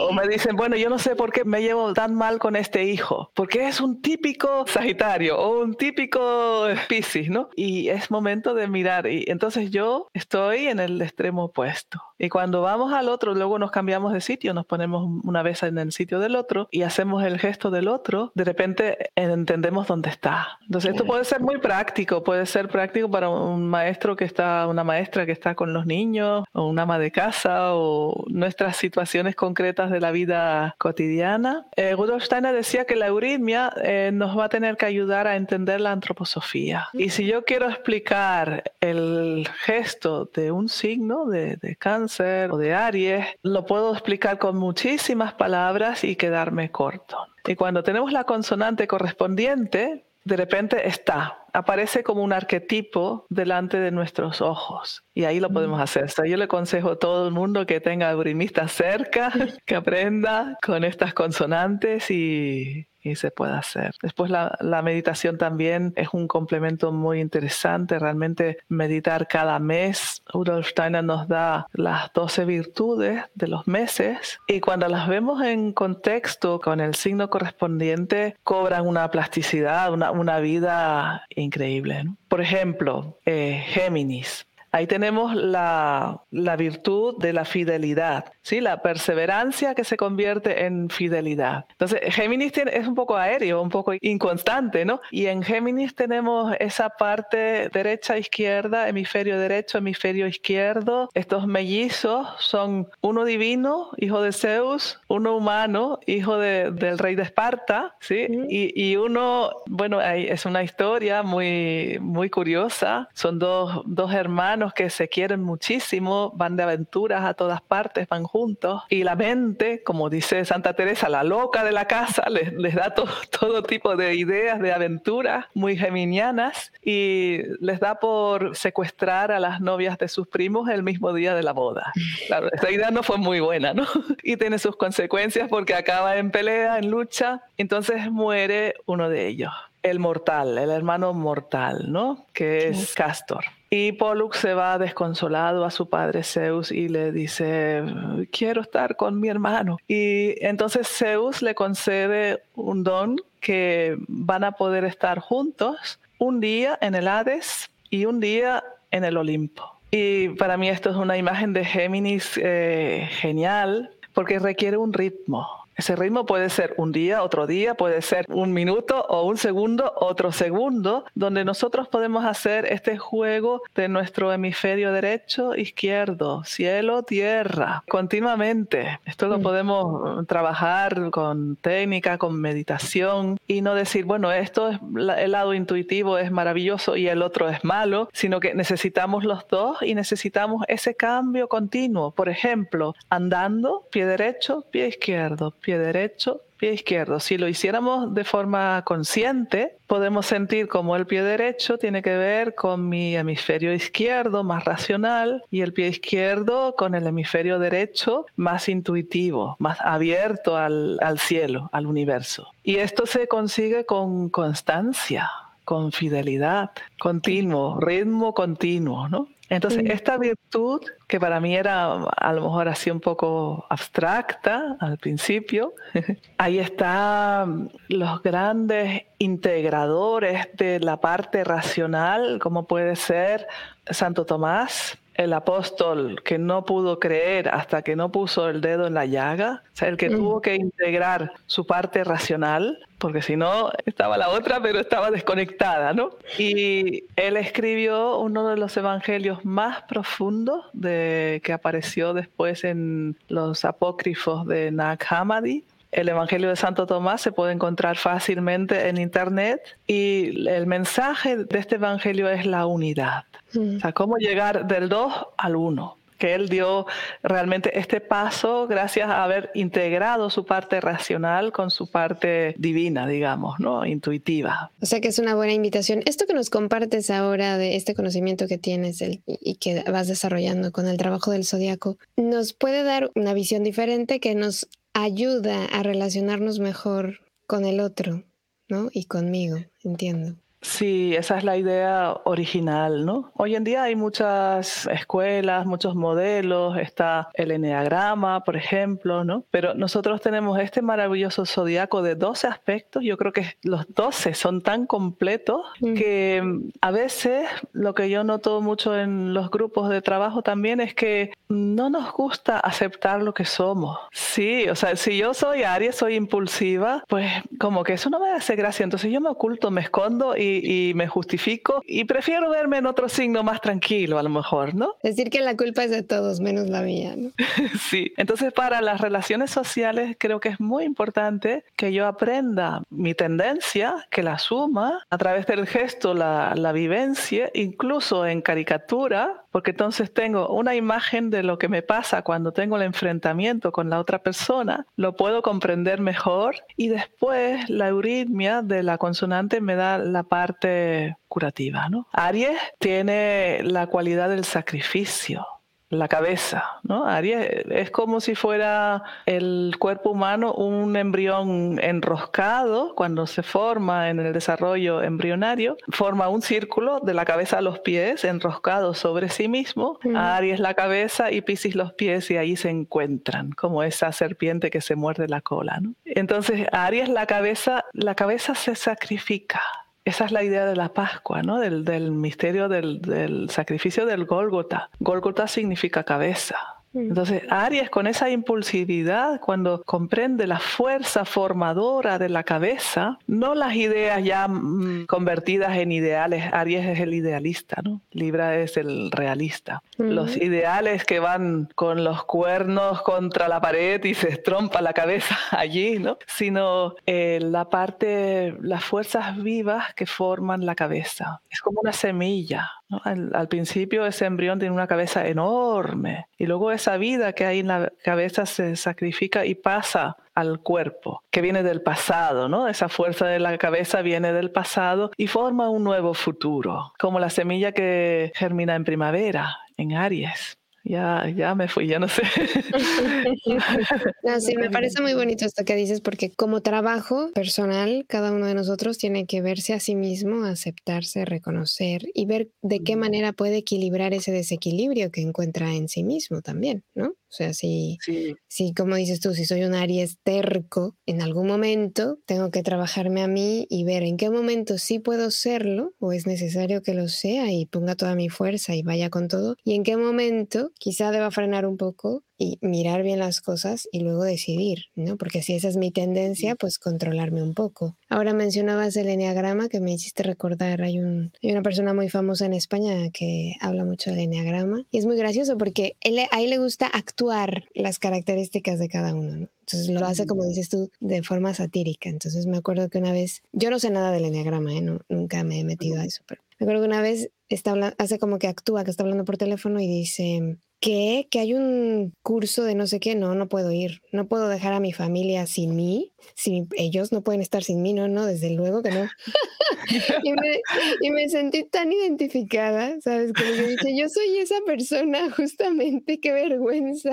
[0.00, 2.84] o, me dicen, bueno, yo no sé por qué me llevo tan mal con este
[2.84, 7.50] hijo, porque es un típico Sagitario o un típico Piscis, ¿no?
[7.56, 9.06] Y es momento de mirar.
[9.06, 12.00] Y entonces yo estoy en el extremo opuesto.
[12.18, 15.78] Y cuando vamos al otro, luego nos cambiamos de sitio, nos ponemos una vez en
[15.78, 20.58] el sitio del otro y hacemos el gesto del otro, de repente entendemos dónde está.
[20.62, 24.84] Entonces esto puede ser muy práctico, puede ser práctico para un maestro que está, una
[24.84, 29.90] maestra que está con los niños, o una ama de casa, o nuestras situaciones concretas
[29.90, 31.66] de la vida cotidiana.
[31.76, 35.36] Eh, Rudolf Steiner decía que la euritmia eh, nos va a tener que ayudar a
[35.36, 36.88] entender la antroposofía.
[36.92, 42.74] Y si yo quiero explicar el gesto de un signo de, de cáncer o de
[42.74, 47.18] Aries, lo puedo explicar con muchísimas palabras y quedarme corto.
[47.46, 53.90] Y cuando tenemos la consonante correspondiente, de repente está, aparece como un arquetipo delante de
[53.90, 55.04] nuestros ojos.
[55.14, 56.10] Y ahí lo podemos hacer.
[56.26, 59.32] yo le aconsejo a todo el mundo que tenga brimista cerca,
[59.66, 63.94] que aprenda con estas consonantes y, y se puede hacer.
[64.02, 70.22] Después la, la, meditación también es un complemento muy interesante, realmente meditar cada mes.
[70.26, 75.72] Rudolf Steiner nos da las 12 virtudes de los meses y cuando las vemos en
[75.72, 82.04] contexto con el signo correspondiente cobran una plasticidad, una, una vida increíble.
[82.28, 84.46] Por ejemplo, eh, Géminis.
[84.72, 88.60] Ahí tenemos la, la, virtud de la fidelidad, ¿sí?
[88.60, 91.66] la perseverancia que se convierte en fidelidad.
[91.70, 95.00] Entonces, Géminis es un poco aéreo, un poco inconstante, ¿no?
[95.10, 101.08] Y en Géminis tenemos esa parte derecha, izquierda, hemisferio derecho, hemisferio izquierdo.
[101.14, 107.96] Estos mellizos son uno divino, hijo de Zeus, uno humano, hijo del rey de Esparta,
[108.00, 108.26] ¿sí?
[108.48, 113.08] Y, y, uno, bueno, es una historia muy, muy curiosa.
[113.14, 118.24] Son dos, dos hermanos que se quieren muchísimo, van de aventuras a todas partes, van
[118.24, 118.82] juntos.
[118.88, 122.94] Y la mente, como dice Santa Teresa, la loca de la casa, les, les da
[123.40, 129.60] todo tipo de ideas de aventuras muy geminianas y les da por secuestrar a las
[129.60, 131.92] novias de sus primos el mismo día de la boda.
[132.26, 133.86] Claro, esta idea no fue muy buena, ¿no?
[134.22, 139.52] Y tiene sus consecuencias porque acaba en pelea, en lucha, entonces muere uno de ellos
[139.82, 142.26] el mortal, el hermano mortal, ¿no?
[142.32, 143.44] Que es Castor.
[143.70, 147.84] Y Pollux se va desconsolado a su padre Zeus y le dice,
[148.32, 149.78] quiero estar con mi hermano.
[149.86, 156.76] Y entonces Zeus le concede un don que van a poder estar juntos un día
[156.80, 159.80] en el Hades y un día en el Olimpo.
[159.92, 165.59] Y para mí esto es una imagen de Géminis eh, genial porque requiere un ritmo
[165.80, 169.92] ese ritmo puede ser un día, otro día, puede ser un minuto o un segundo,
[169.96, 177.82] otro segundo, donde nosotros podemos hacer este juego de nuestro hemisferio derecho, izquierdo, cielo, tierra,
[177.88, 179.00] continuamente.
[179.06, 179.42] Esto lo mm.
[179.42, 184.78] podemos trabajar con técnica, con meditación y no decir, bueno, esto es
[185.18, 189.78] el lado intuitivo es maravilloso y el otro es malo, sino que necesitamos los dos
[189.80, 192.10] y necesitamos ese cambio continuo.
[192.10, 197.20] Por ejemplo, andando, pie derecho, pie izquierdo, pie derecho, pie izquierdo.
[197.20, 202.54] Si lo hiciéramos de forma consciente, podemos sentir como el pie derecho tiene que ver
[202.54, 208.68] con mi hemisferio izquierdo más racional y el pie izquierdo con el hemisferio derecho más
[208.68, 212.48] intuitivo, más abierto al, al cielo, al universo.
[212.62, 215.30] Y esto se consigue con constancia,
[215.64, 219.28] con fidelidad, continuo, ritmo continuo, ¿no?
[219.50, 224.96] Entonces, esta virtud, que para mí era a lo mejor así un poco abstracta al
[224.96, 225.74] principio,
[226.38, 233.48] ahí están los grandes integradores de la parte racional, como puede ser
[233.90, 238.94] Santo Tomás, el apóstol que no pudo creer hasta que no puso el dedo en
[238.94, 240.16] la llaga, o sea, el que mm.
[240.16, 245.92] tuvo que integrar su parte racional, porque si no estaba la otra, pero estaba desconectada,
[245.92, 246.10] ¿no?
[246.38, 253.64] Y él escribió uno de los evangelios más profundos de, que apareció después en los
[253.64, 259.60] apócrifos de Nag Hammadi, el Evangelio de Santo Tomás se puede encontrar fácilmente en Internet
[259.86, 263.24] y el mensaje de este Evangelio es la unidad.
[263.54, 263.76] Mm.
[263.76, 266.86] O sea, cómo llegar del 2 al 1 que él dio
[267.22, 273.58] realmente este paso gracias a haber integrado su parte racional con su parte divina, digamos,
[273.58, 273.84] ¿no?
[273.86, 274.70] Intuitiva.
[274.82, 276.02] O sea que es una buena invitación.
[276.04, 280.86] Esto que nos compartes ahora de este conocimiento que tienes y que vas desarrollando con
[280.86, 286.58] el trabajo del zodiaco, nos puede dar una visión diferente que nos ayuda a relacionarnos
[286.58, 288.24] mejor con el otro,
[288.68, 288.88] ¿no?
[288.92, 290.36] Y conmigo, entiendo.
[290.62, 293.32] Sí, esa es la idea original, ¿no?
[293.34, 299.44] Hoy en día hay muchas escuelas, muchos modelos, está el eneagrama, por ejemplo, ¿no?
[299.50, 304.60] Pero nosotros tenemos este maravilloso zodiaco de 12 aspectos, yo creo que los 12 son
[304.60, 305.94] tan completos mm.
[305.94, 310.80] que mm, a veces lo que yo noto mucho en los grupos de trabajo también
[310.80, 313.98] es que no nos gusta aceptar lo que somos.
[314.12, 318.30] Sí, o sea, si yo soy Aries, soy impulsiva, pues como que eso no me
[318.30, 322.78] hace gracia, entonces yo me oculto, me escondo y y, me justifico y prefiero verme
[322.78, 324.96] en otro signo más tranquilo a lo mejor, ¿no?
[325.02, 327.30] Decir que la culpa es de todos menos la mía, ¿no?
[327.90, 333.14] sí, entonces para las relaciones sociales creo que es muy importante que yo aprenda mi
[333.14, 339.70] tendencia, que la suma a través del gesto, la, la vivencia, incluso en caricatura, porque
[339.72, 343.98] entonces tengo una imagen de lo que me pasa cuando tengo el enfrentamiento con la
[343.98, 349.98] otra persona, lo puedo comprender mejor y después la euritmia de la consonante me da
[349.98, 351.88] la parte curativa.
[351.88, 352.06] ¿no?
[352.12, 355.46] Aries tiene la cualidad del sacrificio
[355.90, 357.04] la cabeza, ¿no?
[357.04, 364.20] Aries es como si fuera el cuerpo humano un embrión enroscado cuando se forma en
[364.20, 369.48] el desarrollo embrionario, forma un círculo de la cabeza a los pies enroscado sobre sí
[369.48, 374.70] mismo, Aries la cabeza y Piscis los pies y ahí se encuentran como esa serpiente
[374.70, 375.94] que se muerde la cola, ¿no?
[376.04, 379.60] Entonces Aries la cabeza, la cabeza se sacrifica,
[380.04, 381.58] esa es la idea de la Pascua, ¿no?
[381.58, 384.90] Del, misterio del, del, sacrificio del Gólgota.
[384.98, 386.79] Gólgota significa cabeza.
[386.92, 386.98] Mm.
[386.98, 393.74] Entonces, Aries con esa impulsividad, cuando comprende la fuerza formadora de la cabeza, no las
[393.74, 398.00] ideas ya mm, convertidas en ideales, Aries es el idealista, ¿no?
[398.10, 399.82] Libra es el realista.
[399.98, 405.36] Los ideales que van con los cuernos contra la pared y se estrompa la cabeza
[405.50, 406.18] allí, ¿no?
[406.26, 411.40] Sino eh, la parte, las fuerzas vivas que forman la cabeza.
[411.50, 412.70] Es como una semilla,
[413.04, 417.68] al, principio ese embrión tiene una cabeza enorme y luego esa vida que hay en
[417.68, 422.68] la cabeza se sacrifica y pasa al cuerpo, que viene del pasado, ¿no?
[422.68, 427.30] Esa fuerza de la cabeza viene del pasado y forma un nuevo futuro, como la
[427.30, 430.59] semilla que germina en primavera, en Aries.
[430.82, 432.22] Ya, ya me fui, ya no sé.
[434.40, 438.54] sí, me parece muy bonito esto que dices, porque como trabajo personal, cada uno de
[438.54, 443.58] nosotros tiene que verse a sí mismo, aceptarse, reconocer y ver de qué manera puede
[443.58, 447.12] equilibrar ese desequilibrio que encuentra en sí mismo también, ¿no?
[447.30, 448.02] O sea, si,
[448.48, 453.22] si, como dices tú, si soy un Aries terco, en algún momento tengo que trabajarme
[453.22, 457.08] a mí y ver en qué momento sí puedo serlo o es necesario que lo
[457.08, 461.12] sea y ponga toda mi fuerza y vaya con todo y en qué momento quizá
[461.12, 465.18] deba frenar un poco y mirar bien las cosas y luego decidir, ¿no?
[465.18, 467.98] Porque si esa es mi tendencia, pues controlarme un poco.
[468.08, 472.46] Ahora mencionabas el enneagrama que me hiciste recordar, hay, un, hay una persona muy famosa
[472.46, 476.48] en España que habla mucho del enneagrama y es muy gracioso porque él, a él
[476.48, 479.48] le gusta actuar las características de cada uno, ¿no?
[479.60, 482.08] Entonces lo hace, como dices tú, de forma satírica.
[482.08, 484.98] Entonces me acuerdo que una vez, yo no sé nada del enneagrama, ¿eh?
[485.10, 488.38] nunca me he metido a eso, pero me acuerdo que una vez está hace como
[488.38, 491.28] que actúa, que está hablando por teléfono y dice, ¿qué?
[491.30, 494.72] Que hay un curso de no sé qué, no, no puedo ir, no puedo dejar
[494.72, 498.50] a mi familia sin mí, si ellos no pueden estar sin mí, no, no, desde
[498.50, 499.08] luego que no.
[500.24, 500.60] y, me,
[501.02, 503.32] y, me, sentí tan identificada, ¿sabes?
[503.32, 507.10] Como que dije, yo soy esa persona justamente, qué vergüenza.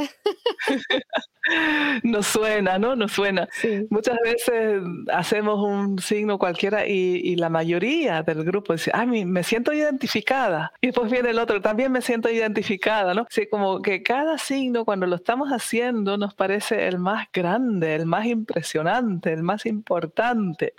[2.03, 2.95] Nos suena, ¿no?
[2.95, 3.47] Nos suena.
[3.89, 4.81] Muchas veces
[5.13, 10.71] hacemos un signo cualquiera y, la mayoría del grupo dice, ah, me siento identificada.
[10.81, 13.27] Y después viene el otro, también me siento identificada, ¿no?
[13.29, 18.05] Sí, como que cada signo cuando lo estamos haciendo nos parece el más grande, el
[18.05, 20.73] más impresionante, el más importante.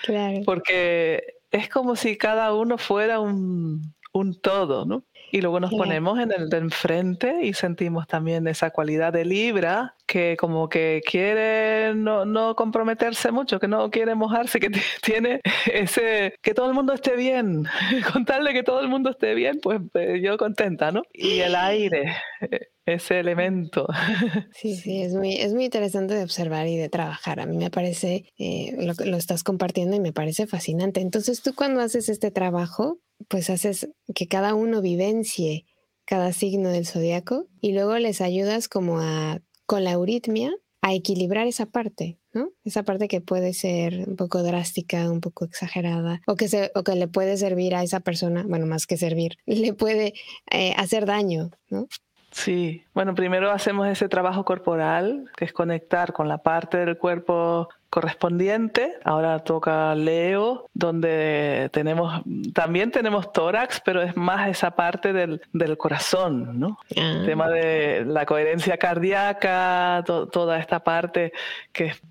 [0.44, 5.02] Porque es como si cada uno fuera un, un todo, ¿no?
[5.30, 9.94] Y luego nos ponemos en el de enfrente y sentimos también esa cualidad de Libra
[10.06, 14.70] que como que quiere no, no comprometerse mucho, que no quiere mojarse, que
[15.02, 17.66] tiene ese, que todo el mundo esté bien,
[18.12, 21.02] contarle que todo el mundo esté bien, pues eh, yo contenta, ¿no?
[21.12, 23.86] Y el aire, eh, ese elemento.
[24.52, 27.38] Sí, sí, es muy, es muy interesante de observar y de trabajar.
[27.38, 31.00] A mí me parece, eh, lo, lo estás compartiendo y me parece fascinante.
[31.00, 35.66] Entonces tú cuando haces este trabajo, pues haces que cada uno vivencie
[36.08, 40.50] cada signo del zodiaco y luego les ayudas como a, con la euritmia,
[40.80, 42.50] a equilibrar esa parte, ¿no?
[42.64, 46.82] Esa parte que puede ser un poco drástica, un poco exagerada, o que, se, o
[46.82, 50.14] que le puede servir a esa persona, bueno, más que servir, le puede
[50.50, 51.88] eh, hacer daño, ¿no?
[52.30, 57.68] Sí, bueno, primero hacemos ese trabajo corporal, que es conectar con la parte del cuerpo
[57.90, 58.96] correspondiente.
[59.04, 62.22] Ahora toca Leo, donde tenemos,
[62.52, 66.78] también tenemos tórax, pero es más esa parte del, del corazón, ¿no?
[66.90, 67.26] El ah.
[67.26, 71.32] tema de la coherencia cardíaca, toda esta parte
[71.72, 72.02] que es,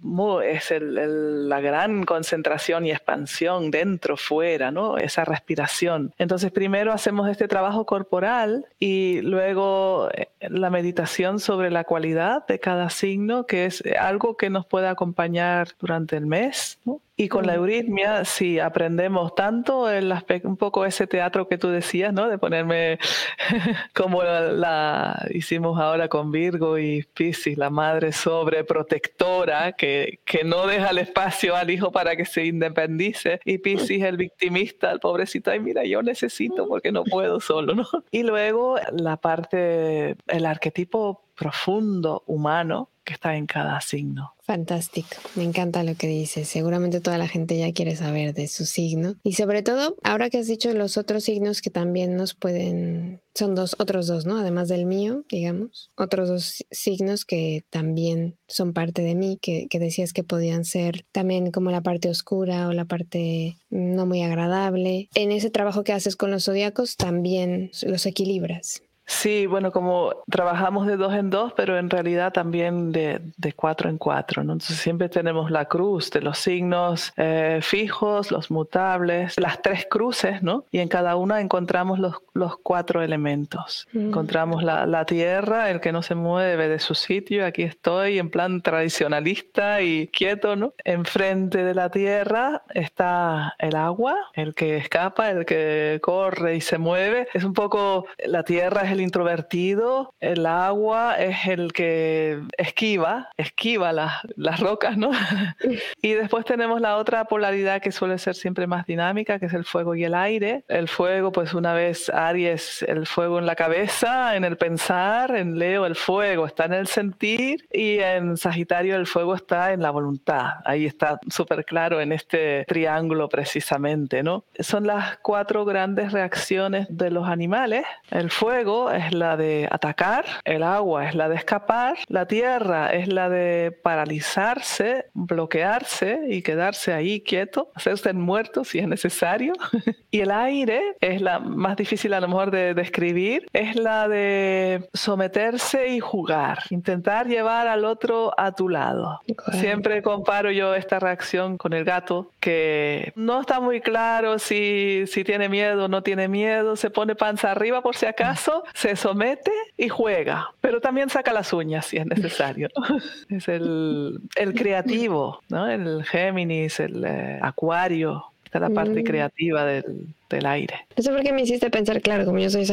[0.43, 4.97] es el, la gran concentración y expansión dentro, fuera, ¿no?
[4.97, 6.13] Esa respiración.
[6.17, 12.59] Entonces primero hacemos este trabajo corporal y luego eh, la meditación sobre la cualidad de
[12.59, 16.79] cada signo, que es algo que nos puede acompañar durante el mes.
[17.19, 21.69] Y con la euritmia, si aprendemos tanto el aspecto, un poco ese teatro que tú
[21.69, 22.29] decías, ¿no?
[22.29, 22.99] De ponerme
[23.95, 30.91] como la, hicimos ahora con Virgo y Piscis, la madre sobreprotectora que, que no deja
[30.91, 33.39] el espacio al hijo para que se independice.
[33.45, 37.87] Y Piscis, el victimista, el pobrecito, ay, mira, yo necesito porque no puedo solo, ¿no?
[38.11, 44.33] Y luego la parte, el arquetipo profundo humano que está en cada signo.
[44.43, 46.47] Fantástico, me encanta lo que dices.
[46.47, 49.15] Seguramente toda la gente ya quiere saber de su signo.
[49.23, 53.55] Y sobre todo, ahora que has dicho los otros signos que también nos pueden, son
[53.55, 54.37] dos, otros dos, ¿no?
[54.37, 59.79] Además del mío, digamos, otros dos signos que también son parte de mí, que, que
[59.79, 65.09] decías que podían ser también como la parte oscura o la parte no muy agradable.
[65.15, 68.81] En ese trabajo que haces con los zodiacos también los equilibras.
[69.09, 73.89] Sí, bueno, como trabajamos de dos en dos, pero en realidad también de, de cuatro
[73.89, 74.51] en cuatro, ¿no?
[74.51, 80.43] Entonces siempre tenemos la cruz de los signos eh, fijos, los mutables, las tres cruces,
[80.43, 80.65] ¿no?
[80.71, 83.87] Y en cada una encontramos los, los cuatro elementos.
[83.93, 84.07] Mm.
[84.07, 88.29] Encontramos la, la, tierra, el que no se mueve de su sitio, aquí estoy en
[88.29, 90.73] plan tradicionalista y quieto, ¿no?
[90.83, 96.77] Enfrente de la tierra está el agua, el que escapa, el que corre y se
[96.77, 97.29] mueve.
[97.33, 103.93] Es un poco, la tierra es el introvertido, el agua es el que esquiva, esquiva
[103.93, 105.11] las, las rocas, ¿no?
[106.01, 109.65] y después tenemos la otra polaridad que suele ser siempre más dinámica, que es el
[109.65, 110.63] fuego y el aire.
[110.67, 115.57] El fuego, pues una vez Aries, el fuego en la cabeza, en el pensar, en
[115.57, 119.91] Leo el fuego está en el sentir y en Sagitario el fuego está en la
[119.91, 120.55] voluntad.
[120.65, 124.45] Ahí está súper claro en este triángulo precisamente, ¿no?
[124.59, 127.85] Son las cuatro grandes reacciones de los animales.
[128.09, 133.07] El fuego es la de atacar, el agua es la de escapar, la tierra es
[133.07, 139.53] la de paralizarse, bloquearse y quedarse ahí quieto, hacerse muerto si es necesario.
[140.11, 144.87] y el aire es la más difícil a lo mejor de describir, es la de
[144.93, 149.21] someterse y jugar, intentar llevar al otro a tu lado.
[149.51, 155.23] Siempre comparo yo esta reacción con el gato, que no está muy claro si, si
[155.23, 159.51] tiene miedo o no tiene miedo, se pone panza arriba por si acaso, se somete
[159.75, 162.69] y juega, pero también saca las uñas si es necesario.
[163.29, 165.67] es el, el, creativo, ¿no?
[165.67, 169.03] el Géminis, el eh, Acuario, está la parte mm.
[169.03, 170.75] creativa del, del, aire.
[170.95, 172.67] Eso porque me hiciste pensar, claro, como yo soy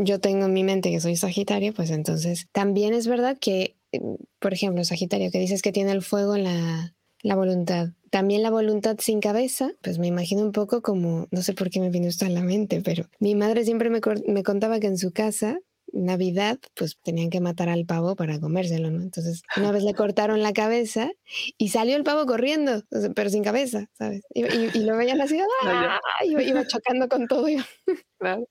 [0.00, 3.76] yo tengo en mi mente que soy Sagitario, pues entonces también es verdad que,
[4.40, 7.90] por ejemplo, Sagitario, que dices que tiene el fuego en la, la voluntad.
[8.10, 11.80] También la voluntad sin cabeza, pues me imagino un poco como, no sé por qué
[11.80, 14.96] me vino esto a la mente, pero mi madre siempre me, me contaba que en
[14.96, 15.58] su casa
[15.92, 19.02] Navidad, pues tenían que matar al pavo para comérselo, ¿no?
[19.02, 21.10] Entonces, una vez le cortaron la cabeza
[21.56, 22.82] y salió el pavo corriendo,
[23.14, 24.22] pero sin cabeza, ¿sabes?
[24.34, 26.00] Y, lo veían así, ¡ah!
[26.24, 27.46] iba, chocando con todo.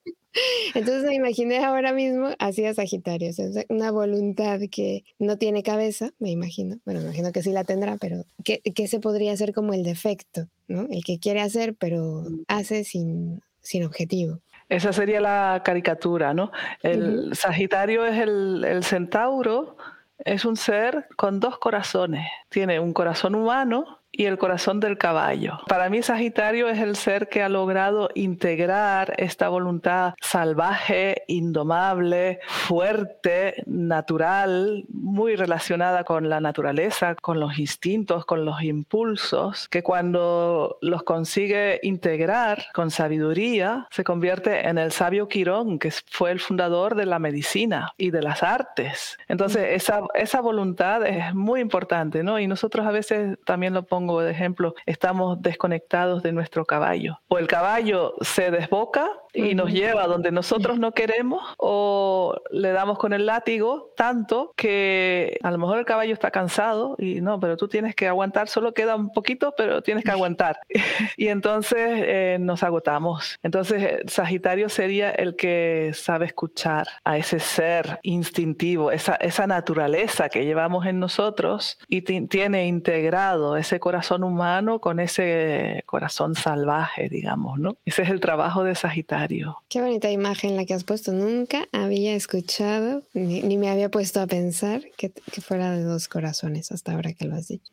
[0.76, 3.32] Entonces me imaginé ahora mismo así a Sagitario,
[3.70, 7.98] una voluntad que no tiene cabeza, me imagino, bueno, me imagino que sí la tendrá,
[7.98, 10.88] pero que, que se podría ser como el defecto, ¿no?
[10.92, 12.44] El que quiere hacer, pero mm.
[12.48, 14.40] hace sin, sin objetivo.
[14.70, 16.52] Esa sería la caricatura, ¿no?
[16.82, 19.78] El Sagitario es el, el centauro,
[20.20, 22.28] es un ser con dos corazones.
[22.50, 25.60] Tiene un corazón humano y el corazón del caballo.
[25.68, 33.64] Para mí Sagitario es el ser que ha logrado integrar esta voluntad salvaje, indomable, fuerte,
[33.68, 41.04] natural, muy relacionada con la naturaleza, con los instintos, con los impulsos, que cuando los
[41.04, 47.06] consigue integrar con sabiduría, se convierte en el sabio Quirón, que fue el fundador de
[47.06, 49.20] la medicina y de las artes.
[49.28, 52.40] Entonces, esa, esa voluntad es muy importante, ¿no?
[52.40, 57.20] Y nosotros a veces, también lo pongo de ejemplo, estamos desconectados de nuestro caballo.
[57.28, 62.98] O el caballo se desboca y nos lleva donde nosotros no queremos o le damos
[62.98, 67.56] con el látigo tanto que a lo mejor el caballo está cansado y no, pero
[67.58, 70.60] tú tienes que aguantar, solo queda un poquito, pero tienes que aguantar.
[71.18, 73.38] y entonces eh, nos agotamos.
[73.44, 80.46] Entonces Sagitario sería el que sabe escuchar a ese ser instintivo, esa, esa naturaleza que
[80.46, 87.78] llevamos en nosotros y tiene integrado ese corazón humano con ese corazón salvaje, digamos, ¿no?
[87.86, 89.27] Ese es el trabajo de Sagitario.
[89.70, 91.12] Qué bonita imagen la que has puesto.
[91.12, 95.12] Nunca había escuchado ni, me había puesto a pensar que,
[95.42, 97.72] fuera de dos corazones hasta ahora que lo has dicho.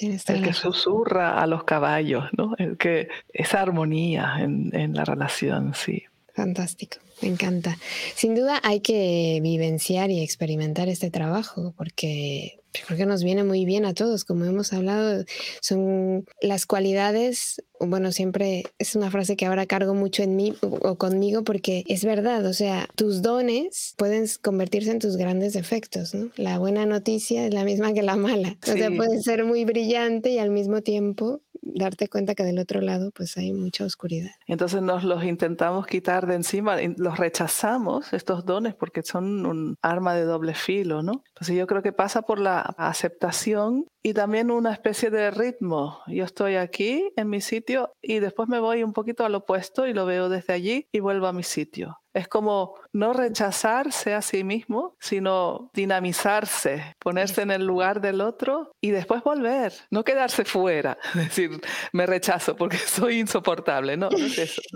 [0.00, 2.54] El que susurra a los caballos, ¿no?
[2.58, 6.04] El que esa armonía en, en la relación, sí.
[6.34, 7.78] Fantástico, me encanta.
[8.14, 13.64] Sin duda hay que vivenciar y experimentar este trabajo porque creo que nos viene muy
[13.64, 15.24] bien a todos, como hemos hablado,
[15.60, 20.96] son las cualidades, bueno, siempre es una frase que ahora cargo mucho en mí o
[20.96, 26.30] conmigo porque es verdad, o sea, tus dones pueden convertirse en tus grandes defectos, ¿no?
[26.36, 30.30] La buena noticia es la misma que la mala, o sea, puede ser muy brillante
[30.30, 34.30] y al mismo tiempo darte cuenta que del otro lado pues hay mucha oscuridad.
[34.46, 40.14] Entonces nos los intentamos quitar de encima, los rechazamos estos dones porque son un arma
[40.14, 41.22] de doble filo, ¿no?
[41.28, 46.00] Entonces yo creo que pasa por la aceptación y también una especie de ritmo.
[46.06, 49.94] Yo estoy aquí en mi sitio y después me voy un poquito al opuesto y
[49.94, 52.00] lo veo desde allí y vuelvo a mi sitio.
[52.12, 58.72] Es como no rechazarse a sí mismo, sino dinamizarse, ponerse en el lugar del otro
[58.80, 61.60] y después volver, no quedarse fuera, decir,
[61.92, 64.62] me rechazo porque soy insoportable, no, no es eso.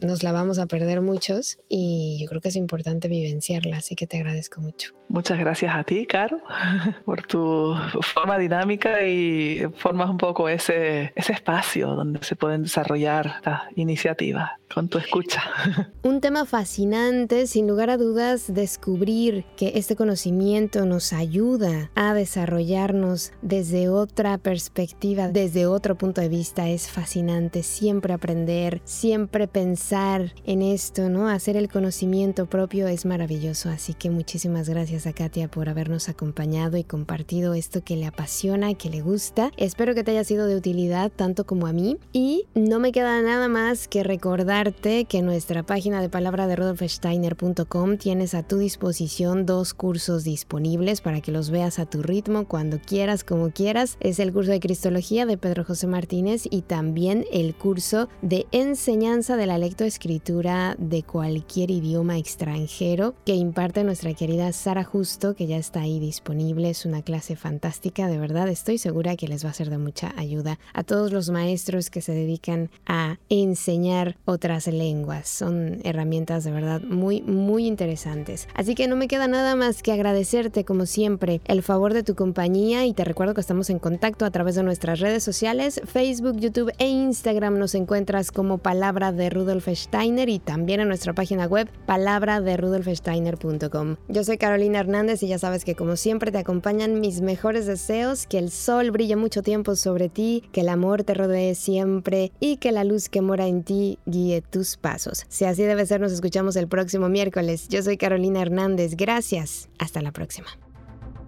[0.00, 1.58] nos la vamos a perder muchos.
[1.68, 4.92] Y yo creo que es importante vivenciarla, así que te agradezco mucho.
[5.08, 6.40] Muchas gracias a ti, Caro,
[7.04, 13.34] por tu forma dinámica y formas un poco ese, ese espacio donde se pueden desarrollar
[13.38, 15.42] estas iniciativas con tu escucha.
[16.02, 23.32] Un tema fascinante, sin lugar a dudas, descubrir que este conocimiento nos ayuda a desarrollarnos
[23.42, 27.62] desde otra perspectiva, desde otro punto de vista, es fascinante.
[27.62, 31.28] Siempre aprender, siempre pensar en esto, ¿no?
[31.28, 33.70] Hacer el conocimiento propio es maravilloso.
[33.70, 38.74] Así que muchísimas gracias a Katia por habernos acompañado y compartido esto que le apasiona,
[38.74, 39.50] que le gusta.
[39.56, 41.98] Espero que te haya sido de utilidad tanto como a mí.
[42.12, 45.26] Y no me queda nada más que recordarte que en
[45.56, 51.32] nuestra página de palabra de rodolfsteiner.com tienes a tu disposición dos cursos disponibles para que
[51.32, 53.96] los veas a tu ritmo, cuando quieras, como quieras.
[54.00, 59.38] Es el curso de Cristología de Pedro José Martínez y también el curso de enseñanza
[59.38, 65.56] de la lectoescritura de cualquier idioma extranjero que imparte nuestra querida Sara Justo, que ya
[65.56, 66.68] está ahí disponible.
[66.68, 68.48] Es una clase fantástica, de verdad.
[68.48, 72.02] Estoy segura que les va a ser de mucha ayuda a todos los maestros que
[72.02, 75.45] se dedican a enseñar otras lenguas.
[75.46, 78.48] Son herramientas de verdad muy, muy interesantes.
[78.54, 82.16] Así que no me queda nada más que agradecerte, como siempre, el favor de tu
[82.16, 86.40] compañía y te recuerdo que estamos en contacto a través de nuestras redes sociales, Facebook,
[86.40, 87.60] YouTube e Instagram.
[87.60, 92.56] Nos encuentras como Palabra de Rudolf Steiner y también en nuestra página web palabra de
[92.56, 93.98] rudolfsteiner.com.
[94.08, 98.26] Yo soy Carolina Hernández y ya sabes que como siempre te acompañan mis mejores deseos,
[98.26, 102.56] que el sol brille mucho tiempo sobre ti, que el amor te rodee siempre y
[102.56, 105.24] que la luz que mora en ti guíe tus pasos.
[105.36, 107.68] Si así debe ser, nos escuchamos el próximo miércoles.
[107.68, 108.96] Yo soy Carolina Hernández.
[108.96, 109.68] Gracias.
[109.78, 110.46] Hasta la próxima.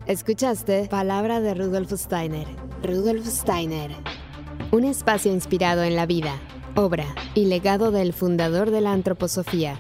[0.07, 2.47] Escuchaste Palabra de Rudolf Steiner.
[2.83, 3.91] Rudolf Steiner.
[4.71, 6.41] Un espacio inspirado en la vida,
[6.75, 7.05] obra
[7.35, 9.79] y legado del fundador de la antroposofía.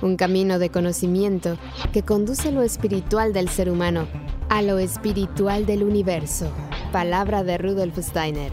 [0.00, 1.58] Un camino de conocimiento
[1.92, 4.08] que conduce lo espiritual del ser humano
[4.48, 6.50] a lo espiritual del universo.
[6.92, 8.52] Palabra de Rudolf Steiner.